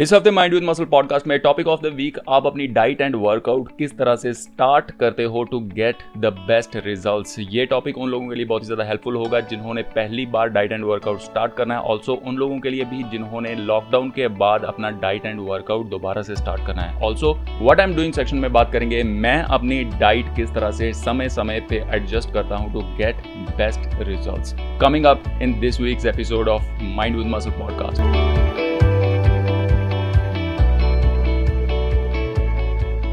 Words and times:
इस 0.00 0.12
हफ़्ते 0.12 0.30
mind 0.30 0.54
with 0.54 0.62
muscle 0.62 0.84
podcast 0.84 1.26
में 1.26 1.38
टॉपिक 1.38 1.66
ऑफ़ 1.68 1.80
द 1.80 1.86
वीक, 1.86 2.18
आप 2.28 2.46
अपनी 2.46 2.66
डाइट 2.66 3.00
एंड 3.00 3.16
वर्कआउट 3.16 3.68
किस 3.78 3.96
तरह 3.98 4.14
से 4.16 4.32
स्टार्ट 4.34 4.90
करते 5.00 5.24
हो 5.24 5.42
to 5.44 5.58
get 5.74 5.96
the 6.18 6.26
best 6.46 6.76
results 6.76 7.36
ये 7.40 7.66
टॉपिक 7.66 7.98
उन 7.98 8.08
लोगों 8.10 8.28
के 8.28 8.34
लिए 8.34 8.44
बहुत 8.44 8.62
ही 8.62 8.66
ज़्यादा 8.66 8.84
हेल्पफुल 8.84 9.16
होगा 9.16 9.40
जिन्होंने 9.40 9.82
पहली 9.90 10.24
बार 10.26 10.48
डाइट 10.48 10.72
एंड 10.72 10.84
वर्कआउट 10.84 11.20
स्टार्ट 11.20 11.54
करना 11.54 11.74
है। 11.74 11.80
ऑल्सो 11.82 12.14
उन 12.26 12.36
लोगों 12.36 12.58
के 12.58 12.70
लिए 12.70 12.84
भी 12.84 13.02
जिन्होंने 13.10 13.54
लॉकडाउन 13.54 14.08
के 14.10 14.28
बाद 14.38 14.64
अपना 14.64 14.90
डाइट 15.02 15.26
एंड 15.26 15.40
वर्कआउट 15.40 15.90
दोबारा 15.90 16.22
से 16.22 16.36
स्टार्ट 16.36 16.66
करना 16.66 16.82
है। 16.82 17.02
Also 17.02 17.32
what 17.62 17.80
I 17.80 17.86
am 17.86 17.94
doing 17.96 18.12
section 18.12 18.36
में 18.36 18.52
बात 18.52 18.72
करेंगे। 18.72 19.02
मैं 19.02 19.36
अपनी 19.42 19.82
डाइट 19.98 20.34
किस 20.36 20.54
तरह 20.54 20.70
से 20.70 20.92
समय 20.94 21.28
समय 21.28 21.60
पे 21.70 21.82
एडजस्ट 21.96 22.32
करता 22.34 22.56
हूँ 22.56 22.72
to 22.72 22.82
get 22.96 23.22
best 23.58 24.00
result 24.02 24.80
coming 24.80 25.06
up 25.06 25.28
in 25.42 25.58
this 25.60 25.80
week's 25.80 26.06
episode 26.06 26.48
of 26.48 26.82
mind 26.96 27.16
with 27.16 27.26
muscle 27.26 27.50
podcast. 27.60 28.49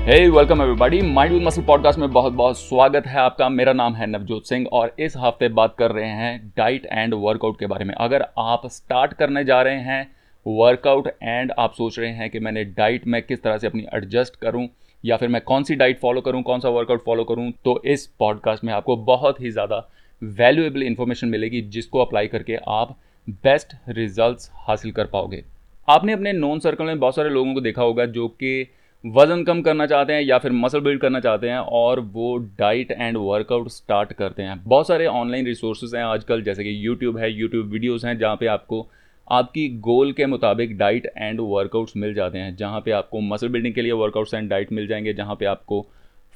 Hey 0.07 0.27
welcome 0.29 0.61
everybody 0.61 1.01
mind 1.03 1.33
with 1.33 1.43
muscle 1.43 1.61
podcast 1.61 1.99
में 1.99 2.11
बहुत 2.11 2.33
बहुत 2.33 2.57
स्वागत 2.57 3.07
है 3.07 3.17
आपका। 3.19 3.47
मेरा 3.49 3.71
नाम 3.73 3.95
है 3.95 4.05
नवजोत 4.07 4.45
सिंह 4.45 4.67
और 4.73 4.93
इस 4.99 5.13
हफ़्ते 5.17 5.47
बात 5.49 5.75
कर 5.77 5.91
रहे 5.91 6.09
हैं 6.09 6.53
डाइट 6.57 6.85
एंड 6.85 7.13
वर्कआउट 7.13 7.59
के 7.59 7.67
बारे 7.67 7.85
में। 7.85 7.93
अगर 7.95 8.25
आप 8.39 8.61
स्टार्ट 8.67 9.13
करने 9.13 9.43
जा 9.43 9.61
रहे 9.61 9.79
हैं 9.79 10.07
वर्कआउट 10.45 11.07
एंड 11.23 11.51
आप 11.59 11.73
सोच 11.73 11.97
रहे 11.99 12.11
हैं 12.11 12.29
कि 12.29 12.39
मैंने 12.39 12.63
डाइट 12.63 13.07
में 13.07 13.21
किस 13.23 13.43
तरह 13.43 13.57
से 13.57 13.67
अपनी 13.67 13.85
एडजस्ट 13.95 14.35
करूँ 14.35 14.67
या 15.03 15.17
फिर 15.17 15.29
मैं 15.29 15.41
कौन 15.41 15.63
सी 15.63 15.75
डाइट 15.75 15.99
फॉलो 15.99 16.21
करूँ, 16.21 16.41
कौन 16.43 16.59
सा 16.59 16.69
वर्कआउट 16.69 17.03
फॉलो 17.05 17.23
करूँ 17.23 17.51
तो 17.65 17.81
इस 17.85 18.07
पॉडकास्ट 18.19 18.63
में 18.63 18.73
आपको 18.73 18.97
बहुत 19.05 19.41
ही 19.41 19.51
ज़्यादा 19.51 19.87
वैल्यूएबल 20.21 20.83
इन्फॉर्मेशन 20.83 21.27
मिलेगी 21.27 21.61
जिसको 21.69 21.99
अप्लाई 21.99 22.27
करके 22.27 22.57
आप 22.69 22.97
बेस्ट 23.27 23.75
रिज़ल्ट 23.89 24.49
हासिल 24.67 24.91
कर 24.91 25.07
पाओगे। 25.07 25.43
आपने 25.87 26.13
अपने 26.13 26.33
नॉन 26.33 26.59
सर्कल 26.59 26.85
में 26.85 26.99
बहुत 26.99 27.15
सारे 27.15 27.29
लोगों 27.29 27.53
को 27.53 27.61
देखा 27.61 27.81
होगा 27.81 28.05
जो 28.07 28.27
कि 28.27 28.67
वज़न 29.03 29.43
कम 29.43 29.61
करना 29.61 29.85
चाहते 29.85 30.13
हैं 30.13 30.21
या 30.21 30.37
फिर 30.37 30.51
मसल 30.51 30.79
बिल्ड 30.79 30.99
करना 31.01 31.19
चाहते 31.19 31.49
हैं 31.49 31.57
और 31.57 31.99
वो 32.13 32.35
डाइट 32.59 32.91
एंड 32.91 33.17
वर्कआउट 33.17 33.67
स्टार्ट 33.69 34.13
करते 34.13 34.43
हैं। 34.43 34.61
बहुत 34.63 34.87
सारे 34.87 35.05
ऑनलाइन 35.05 35.45
रिसोर्सेज 35.45 35.93
हैं 35.95 36.03
आजकल, 36.03 36.41
जैसे 36.41 36.63
कि 36.63 36.87
यूट्यूब 36.87 37.17
है 37.17 37.31
यूट्यूब 37.31 37.67
वीडियोस 37.67 38.05
हैं 38.05 38.17
जहाँ 38.19 38.35
पे 38.35 38.47
आपको 38.47 38.85
आपकी 39.27 39.67
गोल 39.81 40.11
के 40.11 40.25
मुताबिक 40.25 40.77
डाइट 40.77 41.11
एंड 41.17 41.39
वर्कआउट्स 41.41 41.93
मिल 41.97 42.13
जाते 42.13 42.37
हैं, 42.37 42.55
जहाँ 42.55 42.81
पे 42.81 42.91
आपको 42.91 43.21
मसल 43.21 43.49
बिल्डिंग 43.49 43.73
के 43.73 43.81
लिए 43.81 43.91
वर्कआउट्स 43.91 44.33
एंड 44.33 44.49
डाइट 44.49 44.71
मिल 44.71 44.87
जाएँगे, 44.87 45.13
जहाँ 45.13 45.35
पे 45.35 45.45
आपको 45.45 45.81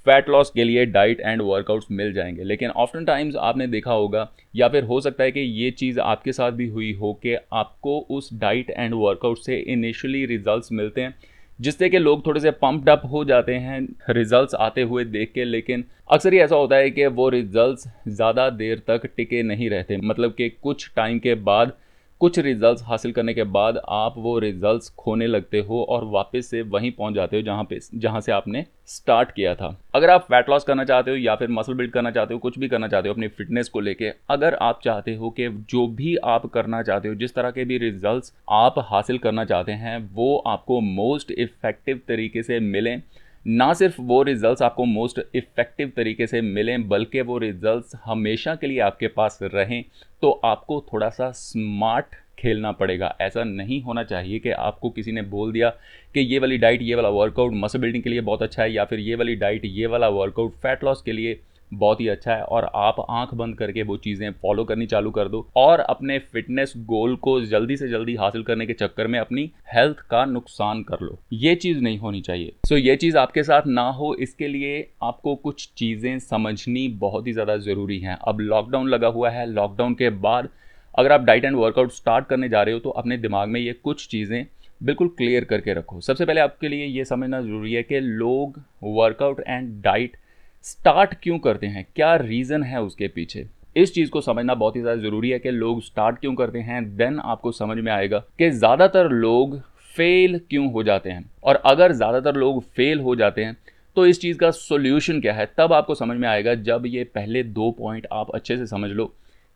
फैट 0.06 0.30
लॉस 0.30 0.50
के 0.50 0.64
लिए 0.64 0.86
डाइट 0.86 1.20
एंड 1.20 1.42
वर्कआउट्स 1.42 1.88
मिल 1.92 2.14
जाएँगे। 2.14 2.44
लेकिन 2.44 2.70
ऑफ्टन 2.70 3.06
टाइम्स 3.06 3.36
आपने 3.36 3.68
देखा 3.68 3.94
होगा 3.94 4.30
या 4.56 4.68
फिर 4.68 4.84
हो 4.84 5.02
सकता 5.02 5.24
है 5.24 5.32
कि 5.32 5.40
ये 5.40 5.72
चीज़ 5.72 6.00
आपके 6.00 6.32
साथ 6.32 6.52
भी 6.52 6.68
हुई 6.68 6.94
हो 6.94 7.14
कि 7.24 7.36
आपको 7.54 8.00
उस 8.10 8.34
डाइट 8.34 8.70
एंड 8.70 8.94
वर्कआउट 8.94 9.38
से 9.38 9.58
इनिशियली 9.68 10.26
रिजल्ट्स 10.26 10.72
मिलते 10.72 11.02
हैं 11.02 11.16
जिससे 11.62 11.90
कि 11.90 12.00
लोग 12.00 12.26
थोड़े 12.26 12.40
से 12.42 12.52
पम्प्ड 12.52 12.90
अप 12.90 13.02
हो 13.12 13.24
जाते 13.26 13.56
हैं 13.56 13.80
रिजल्ट्स 14.10 14.56
आते 14.56 14.82
हुए 14.82 15.04
देख 15.06 15.32
के, 15.34 15.44
लेकिन 15.46 15.84
अक्सर 16.12 16.34
ही 16.34 16.40
ऐसा 16.40 16.56
होता 16.56 16.76
है 16.76 16.90
कि 16.92 17.06
वो 17.08 17.28
रिजल्ट्स 17.30 17.88
ज़्यादा 18.08 18.50
देर 18.52 18.82
तक 18.88 19.10
टिके 19.18 19.44
नहीं 19.44 19.70
रहते। 19.70 19.98
मतलब 19.98 20.34
कि 20.34 20.50
कुछ 20.64 20.90
टाइम 20.96 21.20
के 21.20 21.36
बाद 21.44 21.74
कुछ 22.22 22.38
रिजल्ट्स 22.40 22.84
हासिल 22.84 23.12
करने 23.12 23.34
के 23.34 23.44
बाद 23.44 23.82
आप 23.90 24.14
वो 24.18 24.40
रिजल्ट्स 24.40 24.90
खोने 24.90 25.28
लगते 25.28 25.60
हो 25.60 25.82
और 25.84 26.04
वापस 26.06 26.48
से 26.50 26.62
वहीं 26.62 26.92
पहुँच 26.92 27.14
जाते 27.14 27.36
हो 27.36 27.42
जहाँ 27.42 27.64
पे, 27.64 27.80
जहाँ 27.96 28.22
से 28.22 28.32
आपने 28.32 28.66
स्टार्ट 28.88 29.32
किया 29.32 29.56
था। 29.56 29.82
अगर 29.96 30.10
आप 30.10 30.22
फैट 30.22 30.50
लॉस 30.50 30.64
करना 30.64 30.84
चाहते 30.84 31.12
हो 31.12 31.18
या 31.18 31.36
फिर 31.36 31.50
मसल 31.50 31.74
बिल्ड 31.74 31.92
करना 31.92 32.12
चाहते 32.12 32.34
हो, 32.34 32.40
कुछ 32.40 32.60
भी 32.60 32.68
करना 32.68 32.88
चाहते 32.88 33.10
हो 33.10 33.14
अपनी 33.14 33.28
फिटनेस 33.28 33.70
को 33.70 33.80
लेके, 33.80 34.12
अगर 34.30 34.54
आप 34.54 34.82
चाहते 34.84 35.16
हो 35.16 35.30
कि 35.30 35.50
जो 35.50 35.88
भी 35.88 36.16
आप 36.16 36.46
करना 36.46 36.82
चाहते 36.84 37.08
हो, 37.08 37.16
जिस 37.16 37.34
तरह 37.36 37.52
के 37.52 37.66
भी 37.66 37.78
रिजल्ट्स 37.78 38.34
आप 38.50 38.76
हासिल 38.78 39.18
करना 39.18 39.46
चाहते 39.46 39.72
हैं, 39.72 39.98
वो 40.14 40.38
आपको 40.38 40.80
मोस्ट 40.82 41.32
इफ़ेक्टिव 41.32 42.02
तरीके 42.08 42.44
से 42.44 42.60
मिलें। 42.60 43.02
ना 43.46 43.74
सिर्फ़ 43.74 44.02
वो 44.02 44.22
रिजल्ट्स 44.24 44.62
आपको 44.62 44.86
मोस्ट 44.86 45.20
इफ़ेक्टिव 45.36 45.92
तरीके 45.96 46.28
से 46.28 46.42
मिलें, 46.42 46.88
बल्कि 46.90 47.22
वो 47.22 47.38
रिजल्ट्स 47.38 47.96
हमेशा 48.06 48.56
के 48.56 48.68
लिए 48.68 48.80
आपके 48.80 49.08
पास 49.10 49.40
रहें 49.44 49.84
तो 50.22 50.32
आपको 50.46 50.80
थोड़ा 50.94 51.10
सा 51.10 51.32
स्मार्ट 51.32 52.16
खेलना 52.40 52.72
पड़ेगा। 52.72 53.16
ऐसा 53.22 53.44
नहीं 53.44 53.82
होना 53.82 54.04
चाहिए 54.04 54.40
कि 54.40 54.52
आपको 54.52 54.90
किसी 54.90 55.12
ने 55.12 55.22
बोल 55.24 55.52
दिया 55.52 55.70
कि 56.16 56.20
ये 56.22 56.40
वाली 56.40 56.58
डाइट 56.58 56.82
ये 56.82 56.96
वाला 56.96 57.10
वर्कआउट 57.10 57.54
मसल 57.56 57.80
बिल्डिंग 57.80 58.04
के 58.04 58.10
लिए 58.10 58.22
बहुत 58.22 58.44
अच्छा 58.44 58.64
है, 58.64 58.72
या 58.74 58.86
फिर 58.86 59.00
ये 59.00 59.16
वाली 59.16 59.36
डाइट 59.36 59.66
ये 59.66 59.86
वाला 59.88 60.10
वर्कआउट 60.10 60.54
फैट 60.54 60.84
लॉस 60.84 61.02
के 61.02 61.12
लिए 61.12 61.40
बहुत 61.74 62.02
ही 62.02 62.08
अच्छा 62.08 62.34
है 62.34 62.44
और 62.44 62.70
आप 62.76 62.96
आँख 63.10 63.34
बंद 63.34 63.56
करके 63.58 63.84
वो 63.84 63.98
चीज़ें 63.98 64.32
फॉलो 64.42 64.64
करनी 64.64 64.86
चालू 64.86 65.12
कर 65.12 65.28
दो 65.28 65.46
और 65.58 65.80
अपने 65.80 66.18
फिटनेस 66.32 66.74
गोल 66.88 67.16
को 67.18 67.40
जल्दी 67.44 67.78
से 67.78 67.88
जल्दी 67.90 68.16
हासिल 68.16 68.44
करने 68.44 68.66
के 68.66 68.74
चक्कर 68.74 69.08
में 69.08 69.20
अपनी 69.20 69.50
हेल्थ 69.74 70.00
का 70.10 70.24
नुकसान 70.26 70.84
कर 70.84 71.02
लो। 71.02 71.18
ये 71.34 71.56
चीज़ 71.56 71.80
नहीं 71.80 71.98
होनी 72.00 72.22
चाहिए। 72.22 72.54
सो 72.70 72.78
ये 72.78 72.96
चीज़ 72.96 73.18
आपके 73.18 73.44
साथ 73.44 73.68
ना 73.68 73.90
हो, 73.90 74.14
इसके 74.16 74.48
लिए 74.48 74.88
आपको 75.04 75.36
कुछ 75.38 75.70
चीज़ें 75.78 76.18
समझनी 76.20 76.88
बहुत 77.02 77.28
ही 77.28 77.34
ज़्यादा 77.34 77.58
ज़रूरी 77.60 78.00
हैं। 78.00 78.18
अब 78.20 78.40
लॉकडाउन 78.42 78.90
लगा 78.90 79.08
हुआ 79.10 79.30
है 79.30 79.46
लॉकडाउन 79.48 79.94
के 79.94 80.10
बाद 80.10 80.50
अगर 80.96 81.12
आप 81.12 81.22
डाइट 81.22 81.46
एंड 81.46 81.56
वर्कआउट 81.56 81.92
स्टार्ट 81.92 82.26
करने 82.28 82.50
जा 82.50 82.62
रहे 82.64 82.74
हो 82.74 82.80
तो 82.80 82.90
अपने 82.92 83.18
दिमाग 83.18 83.50
में 83.50 83.60
ये 83.60 83.74
कुछ 83.74 84.08
चीज़ें 84.08 84.46
बिल्कुल 84.82 85.08
क्लियर 85.18 85.44
करके 85.44 85.74
रखो। 85.74 86.00
सबसे 86.02 86.26
पहले 86.26 86.42
आपके 86.42 86.68
लिए 86.68 86.86
ये 86.88 87.06
समझना 87.06 87.42
ज़रूरी 87.42 87.74
है 87.74 87.84
कि 87.84 88.00
लोग 88.00 88.60
वर्कआउट 88.84 89.44
एंड 89.48 89.70
डाइट 89.84 90.18
स्टार्ट 90.66 91.14
क्यों 91.24 91.38
करते 91.40 91.68
हैं? 91.68 91.86
क्या 91.96 92.16
रीज़न 92.16 92.64
है 92.64 92.82
उसके 92.82 93.08
पीछे? 93.08 93.46
इस 93.76 93.94
चीज़ 93.94 94.10
को 94.10 94.22
समझना 94.22 94.54
बहुत 94.56 94.76
ही 94.76 94.82
ज़्यादा 94.82 95.02
ज़रूरी 95.02 95.30
है 95.30 95.40
कि 95.40 95.52
लोग 95.52 95.82
स्टार्ट 95.84 96.20
क्यों 96.20 96.34
करते 96.36 96.60
हैं 96.60 96.84
देन 96.98 97.20
आपको 97.20 97.52
समझ 97.52 97.78
में 97.78 97.92
आएगा 97.92 98.20
कि 98.40 98.50
ज़्यादातर 98.50 99.10
लोग 99.12 99.60
फेल 99.96 100.40
क्यों 100.50 100.72
हो 100.72 100.84
जाते 100.84 101.10
हैं। 101.10 101.24
और 101.44 101.56
अगर 101.66 101.92
ज़्यादातर 101.92 102.36
लोग 102.36 102.62
फेल 102.66 103.00
हो 103.00 103.16
जाते 103.16 103.44
हैं 103.44 103.58
तो 103.98 104.06
इस 104.06 104.22
चीज़ 104.22 104.38
का 104.38 104.52
सोल्यूशन 104.52 105.22
क्या 105.22 105.34
है? 105.34 105.46
तब 105.58 105.74
आपको 105.74 105.96
समझ 105.96 106.18
में 106.18 106.28
आएगा 106.30 106.54
जब 106.56 106.84
ये 106.86 107.04
पहले 107.06 107.44
दो 107.46 107.72
पॉइंट 107.72 108.08
आप 108.12 108.30
अच्छे 108.36 108.58
से 108.58 108.68
समझ 108.68 108.90
लो 108.92 109.06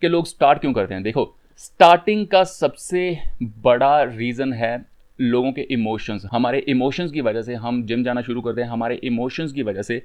कि 0.02 0.08
लोग 0.08 0.26
स्टार्ट 0.28 0.60
क्यों 0.62 0.74
करते 0.74 0.94
हैं। 0.94 1.04
देखो 1.04 1.34
स्टार्टिंग 1.60 2.26
का 2.28 2.44
सबसे 2.44 3.18
बड़ा 3.44 4.02
रीज़न 4.04 4.54
है 4.54 4.78
लोगों 5.20 5.52
के 5.52 5.62
इमोशंस 5.72 6.26
हमारे 6.32 6.60
इमोशंस 6.70 7.12
की 7.12 7.22
वजह 7.22 7.42
से 7.42 7.54
हम 7.56 7.86
जिम 7.86 8.04
जाना 8.04 8.22
शुरू 8.22 8.42
करते 8.42 8.62
हैं, 8.62 8.70
हमारे 8.70 8.96
इमोशंस 9.04 9.52
की 9.52 9.64
वजह 9.64 9.82
से 9.82 10.02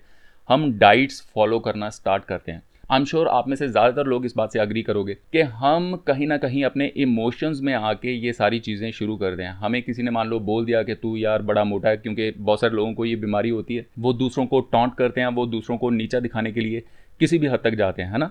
हम 0.48 0.72
डाइट्स 0.78 1.20
फॉलो 1.34 1.58
करना 1.58 1.88
स्टार्ट 1.90 2.24
करते 2.24 2.52
हैं। 2.52 2.62
आई 2.90 2.98
एम 2.98 3.04
श्योर 3.04 3.28
आप 3.28 3.48
में 3.48 3.54
से 3.56 3.68
ज़्यादातर 3.68 4.06
लोग 4.06 4.24
इस 4.26 4.32
बात 4.36 4.52
से 4.52 4.58
अग्री 4.58 4.82
करोगे 4.82 5.14
कि 5.32 5.40
हम 5.40 5.94
कहीं 6.06 6.26
ना 6.26 6.36
कहीं 6.36 6.64
अपने 6.64 6.86
इमोशंस 6.96 7.60
में 7.62 7.72
आके 7.74 8.14
ये 8.16 8.32
सारी 8.32 8.58
चीज़ें 8.60 8.90
शुरू 8.92 9.16
कर 9.16 9.36
दें 9.36 9.44
हमें 9.46 9.82
किसी 9.82 10.02
ने 10.02 10.10
मान 10.10 10.28
लो 10.28 10.40
बोल 10.40 10.64
दिया 10.64 10.82
कि 10.82 10.94
तू 10.94 11.16
यार 11.16 11.42
बड़ा 11.42 11.64
मोटा 11.64 11.88
है 11.88 11.96
क्योंकि 11.96 12.30
बहुत 12.30 12.60
सारे 12.60 12.74
लोगों 12.74 12.92
को 12.94 13.04
ये 13.04 13.16
बीमारी 13.16 13.50
होती 13.50 13.76
है। 13.76 13.86
वो 13.98 14.12
दूसरों 14.14 14.46
को 14.46 14.60
टॉन्ट 14.72 14.94
करते 14.94 15.20
हैं, 15.20 15.28
वो 15.28 15.46
दूसरों 15.46 15.78
को 15.78 15.90
नीचा 15.90 16.20
दिखाने 16.20 16.52
के 16.52 16.60
लिए 16.60 16.82
किसी 17.20 17.38
भी 17.38 17.46
हद 17.46 17.60
तक 17.64 17.74
जाते 17.74 18.02
हैं, 18.02 18.12
है 18.12 18.18
ना? 18.18 18.30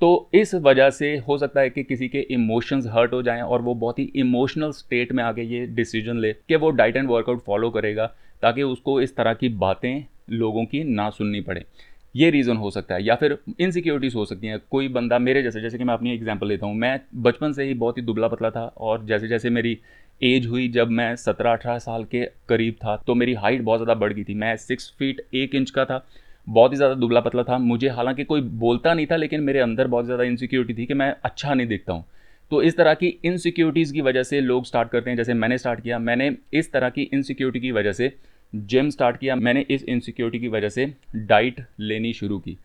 तो 0.00 0.30
इस 0.34 0.54
वजह 0.56 0.90
से 0.90 1.16
हो 1.18 1.38
सकता 1.38 1.60
है 1.60 1.70
कि 1.70 1.82
किसी 1.84 2.08
के 2.08 2.20
इमोशंस 2.30 2.86
हर्ट 2.88 3.12
हो 3.12 3.22
जाएँ 3.22 3.42
और 3.42 3.62
वो 3.62 3.74
बहुत 3.76 3.98
ही 3.98 4.10
इमोशनल 4.16 4.70
स्टेट 4.72 5.12
में 5.12 5.22
आके 5.24 5.42
ये 5.44 5.66
डिसीज़न 5.68 6.18
ले 6.18 6.32
कि 6.32 6.56
वो 6.56 6.70
डाइट 6.70 6.96
एंड 6.96 7.08
वर्कआउट 7.08 7.42
फॉलो 7.42 7.70
करेगा 7.70 8.06
ताकि 8.42 8.62
उसको 8.64 9.00
इस 9.00 9.16
तरह 9.16 9.34
की 9.34 9.48
बातें 9.56 10.04
लोगों 10.30 10.64
की 10.64 10.82
ना 10.86 11.08
सुननी 11.10 11.40
पड़े। 11.40 11.64
ये 12.14 12.30
रीज़न 12.30 12.56
हो 12.56 12.70
सकता 12.70 12.94
है 12.94 13.04
या 13.04 13.14
फिर 13.14 13.36
इनसिक्योरिटीज़ 13.60 14.16
हो 14.16 14.24
सकती 14.24 14.46
हैं। 14.46 14.58
कोई 14.70 14.88
बंदा 14.88 15.18
मेरे 15.18 15.42
जैसे 15.42 15.60
जैसे 15.60 15.78
कि 15.78 15.84
मैं 15.84 15.94
अपनी 15.94 16.12
एग्जांपल 16.12 16.48
लेता 16.48 16.66
हूँ, 16.66 16.74
मैं 16.76 17.00
बचपन 17.16 17.52
से 17.52 17.64
ही 17.64 17.74
बहुत 17.76 17.98
ही 17.98 18.02
दुबला 18.02 18.28
पतला 18.28 18.50
था 18.50 18.64
और 18.68 19.04
जैसे 19.06 19.28
जैसे 19.28 19.50
मेरी 19.50 19.78
एज 20.20 20.46
हुई, 20.46 20.68
जब 20.68 20.88
मैं 20.90 21.14
सत्रह 21.16 21.52
अठारह 21.52 21.78
साल 21.78 22.04
के 22.04 22.24
करीब 22.48 22.74
था 22.76 22.96
तो 23.06 23.14
मेरी 23.14 23.34
हाइट 23.34 23.62
बहुत 23.62 23.78
ज़्यादा 23.78 23.94
बढ़ 23.96 24.12
गई 24.12 24.24
थी। 24.24 24.34
मैं 24.34 24.56
सिक्स 24.58 24.92
फीट 24.98 25.20
एक 25.34 25.54
इंच 25.54 25.70
का 25.70 25.84
था, 25.84 26.04
बहुत 26.46 26.72
ही 26.72 26.76
ज़्यादा 26.76 26.94
दुबला 26.94 27.20
पतला 27.20 27.42
था। 27.42 27.58
मुझे 27.60 27.88
हालाँकि 27.88 28.24
कोई 28.24 28.40
बोलता 28.40 28.94
नहीं 28.94 29.06
था, 29.06 29.16
लेकिन 29.16 29.40
मेरे 29.40 29.60
अंदर 29.60 29.86
बहुत 29.86 30.04
ज़्यादा 30.04 30.24
इनसिक्योरिटी 30.24 30.74
थी 30.74 30.86
कि 30.86 30.94
मैं 30.94 31.14
अच्छा 31.24 31.54
नहीं 31.54 31.66
दिखता 31.66 31.92
हूँ। 31.92 32.04
तो 32.50 32.62
इस 32.62 32.76
तरह 32.76 32.94
की 32.94 33.06
इनसिक्योरिटीज़ 33.24 33.92
की 33.92 34.00
वजह 34.00 34.22
से 34.22 34.40
लोग 34.40 34.64
स्टार्ट 34.66 34.90
करते 34.90 35.10
हैं, 35.10 35.16
जैसे 35.16 35.34
मैंने 35.34 35.58
स्टार्ट 35.58 35.80
किया। 35.80 35.98
मैंने 36.00 36.30
इस 36.52 36.72
तरह 36.72 36.90
की 36.90 37.02
इनसिक्योरिटी 37.04 37.60
की 37.60 37.72
वजह 37.72 37.92
से 37.92 38.12
जिम 38.52 38.90
स्टार्ट 38.90 39.16
किया 39.16 39.36
मैंने 39.36 39.64
इस 39.70 39.84
इनसिक्योरिटी 39.84 40.38
की 40.38 40.48
वजह 40.48 40.68
से 40.68 40.86
डाइट 41.16 41.60
लेनी 41.80 42.12
शुरू 42.12 42.38
की। 42.38 42.56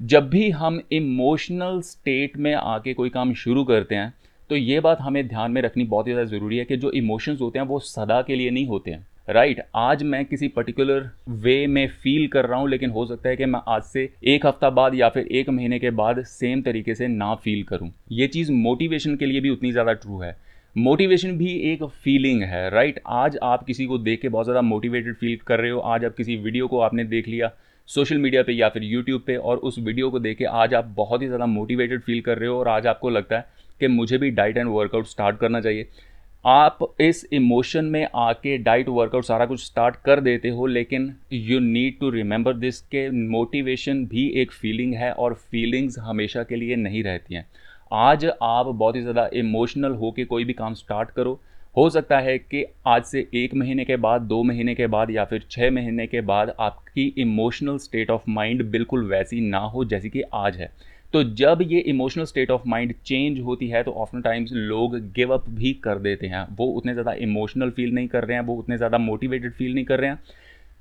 जब 0.00 0.28
भी 0.30 0.48
हम 0.52 0.80
इमोशनल 0.92 1.80
स्टेट 1.82 2.36
में 2.36 2.54
आके 2.54 2.94
कोई 2.94 3.10
काम 3.10 3.34
शुरू 3.34 3.64
करते 3.64 3.94
हैं 3.94 4.12
तो 4.50 4.56
ये 4.56 4.80
बात 4.80 5.00
हमें 5.00 5.26
ध्यान 5.28 5.52
में 5.52 5.60
रखनी 5.62 5.84
बहुत 5.84 6.06
ही 6.06 6.12
ज़्यादा 6.12 6.30
ज़रूरी 6.30 6.58
है 6.58 6.64
कि 6.64 6.76
जो 6.76 6.90
इमोशंस 6.92 7.40
होते 7.40 7.58
हैं 7.58 7.66
वो 7.66 7.78
सदा 7.80 8.20
के 8.22 8.36
लिए 8.36 8.50
नहीं 8.50 8.66
होते 8.66 8.90
हैं। 8.90 9.06
राइट 9.28 9.56
right, 9.56 9.68
आज 9.76 10.02
मैं 10.02 10.24
किसी 10.24 10.48
पर्टिकुलर 10.48 11.10
वे 11.28 11.66
में 11.66 11.86
फील 11.94 12.26
कर 12.28 12.46
रहा 12.46 12.58
हूँ 12.58 12.68
लेकिन 12.68 12.90
हो 12.90 13.04
सकता 13.06 13.28
है 13.28 13.36
कि 13.36 13.44
मैं 13.44 13.60
आज 13.68 13.82
से 13.82 14.08
एक 14.24 14.46
हफ़्ता 14.46 14.70
बाद 14.70 14.94
या 14.94 15.08
फिर 15.08 15.26
एक 15.30 15.48
महीने 15.48 15.78
के 15.78 15.90
बाद 15.92 16.22
सेम 16.26 16.62
तरीके 16.62 16.94
से 16.94 17.08
ना 17.08 17.34
फील 17.34 17.62
करूँ। 17.62 17.90
ये 18.12 18.26
चीज़ 18.26 18.52
मोटिवेशन 18.52 19.16
के 19.16 19.26
लिए 19.26 19.40
भी 19.40 19.50
उतनी 19.50 19.72
ज़्यादा 19.72 19.92
ट्रू 19.94 20.20
है। 20.20 20.36
मोटिवेशन 20.78 21.30
भी 21.38 21.52
एक 21.70 21.82
फीलिंग 21.84 22.42
है 22.42 22.68
राइट 22.70 22.94
right? 22.94 23.06
आज 23.08 23.38
आप 23.42 23.64
किसी 23.64 23.86
को 23.86 23.96
देख 23.98 24.20
के 24.20 24.28
बहुत 24.28 24.46
ज़्यादा 24.46 24.60
मोटिवेटेड 24.62 25.14
फील 25.14 25.38
कर 25.46 25.60
रहे 25.60 25.70
हो। 25.70 25.78
आज 25.92 26.04
आप 26.04 26.14
किसी 26.16 26.36
वीडियो 26.36 26.66
को 26.68 26.80
आपने 26.80 27.04
देख 27.04 27.28
लिया 27.28 27.50
सोशल 27.88 28.18
मीडिया 28.18 28.42
पे 28.42 28.52
या 28.52 28.68
फिर 28.68 28.82
यूट्यूब 28.84 29.22
पे 29.26 29.36
और 29.36 29.56
उस 29.58 29.78
वीडियो 29.78 30.10
को 30.10 30.18
देख 30.18 30.38
के 30.38 30.44
आज 30.44 30.74
आप 30.74 30.92
बहुत 30.96 31.22
ही 31.22 31.26
ज़्यादा 31.26 31.46
मोटिवेटेड 31.46 32.02
फील 32.02 32.20
कर 32.20 32.38
रहे 32.38 32.48
हो 32.48 32.58
और 32.58 32.68
आज 32.68 32.86
आपको 32.86 33.10
लगता 33.10 33.36
है 33.36 33.46
कि 33.80 33.88
मुझे 33.88 34.18
भी 34.18 34.30
डाइट 34.30 34.56
एंड 34.56 34.68
वर्कआउट 34.68 35.06
स्टार्ट 35.06 35.38
करना 35.38 35.60
चाहिए। 35.60 35.88
आप 36.44 36.94
इस 37.00 37.26
इमोशन 37.32 37.84
में 37.86 38.06
आके 38.16 38.56
डाइट 38.58 38.88
वर्कआउट 38.90 39.24
सारा 39.24 39.46
कुछ 39.46 39.64
स्टार्ट 39.64 39.96
कर 40.04 40.20
देते 40.20 40.48
हो, 40.48 40.66
लेकिन 40.66 41.14
you 41.32 41.58
need 41.60 41.98
to 42.00 42.10
remember 42.10 42.54
this 42.56 42.80
के 42.82 43.08
मोटिवेशन 43.28 44.04
भी 44.06 44.28
एक 44.42 44.52
फीलिंग 44.52 44.94
है 44.94 45.12
और 45.12 45.34
फीलिंग्स 45.50 45.98
हमेशा 46.00 46.42
के 46.42 46.56
लिए 46.56 46.76
नहीं 46.78 47.02
रहती 47.04 47.34
हैं। 47.34 47.46
आज 47.90 48.24
आप 48.24 48.66
बहुत 48.66 48.96
ही 48.96 49.00
ज़्यादा 49.00 49.28
इमोशनल 49.34 49.92
हो 49.92 50.10
के 50.10 50.24
कोई 50.24 50.44
भी 50.44 50.52
काम 50.52 50.74
स्टार्ट 50.74 51.10
करो। 51.10 51.32
हो 51.76 51.88
सकता 51.90 52.18
है 52.18 52.36
कि 52.38 52.64
आज 52.86 53.04
से 53.04 53.26
एक 53.34 53.54
महीने 53.54 53.84
के 53.84 53.96
बाद, 53.96 54.22
दो 54.22 54.42
महीने 54.42 54.74
के 54.74 54.86
बाद 54.86 55.10
या 55.10 55.24
फिर 55.24 55.44
छः 55.50 55.70
महीने 55.70 56.06
के 56.06 56.20
बाद 56.20 56.54
आपकी 56.60 57.06
इमोशनल 57.18 57.78
स्टेट 57.78 58.10
ऑफ़ 58.10 58.22
माइंड 58.28 58.64
बिल्कुल 58.70 59.04
वैसी 59.06 59.40
ना 59.40 59.58
हो 59.58 59.84
जैसी 59.84 60.10
कि 60.10 60.22
आज 60.34 60.56
है। 60.56 60.70
तो 61.14 61.22
जब 61.24 61.58
ये 61.62 61.78
emotional 61.80 62.24
state 62.24 62.50
of 62.50 62.62
mind 62.66 62.94
change 63.06 63.40
होती 63.40 63.68
है 63.68 63.82
तो 63.82 63.92
ऑफ्टन 63.92 64.22
टाइम्स 64.22 64.52
लोग 64.52 64.96
गिव 65.12 65.32
अप 65.34 65.48
भी 65.50 65.72
कर 65.84 65.98
देते 65.98 66.26
हैं। 66.26 66.46
वो 66.56 66.66
उतने 66.68 66.92
ज़्यादा 66.92 67.12
इमोशनल 67.20 67.70
फील 67.70 67.94
नहीं 67.94 68.08
कर 68.08 68.24
रहे 68.24 68.36
हैं, 68.36 68.44
वो 68.44 68.54
उतने 68.54 68.76
ज़्यादा 68.76 68.98
मोटिवेटेड 68.98 69.52
फील 69.52 69.74
नहीं 69.74 69.84
कर 69.84 70.00
रहे 70.00 70.10
हैं। 70.10 70.20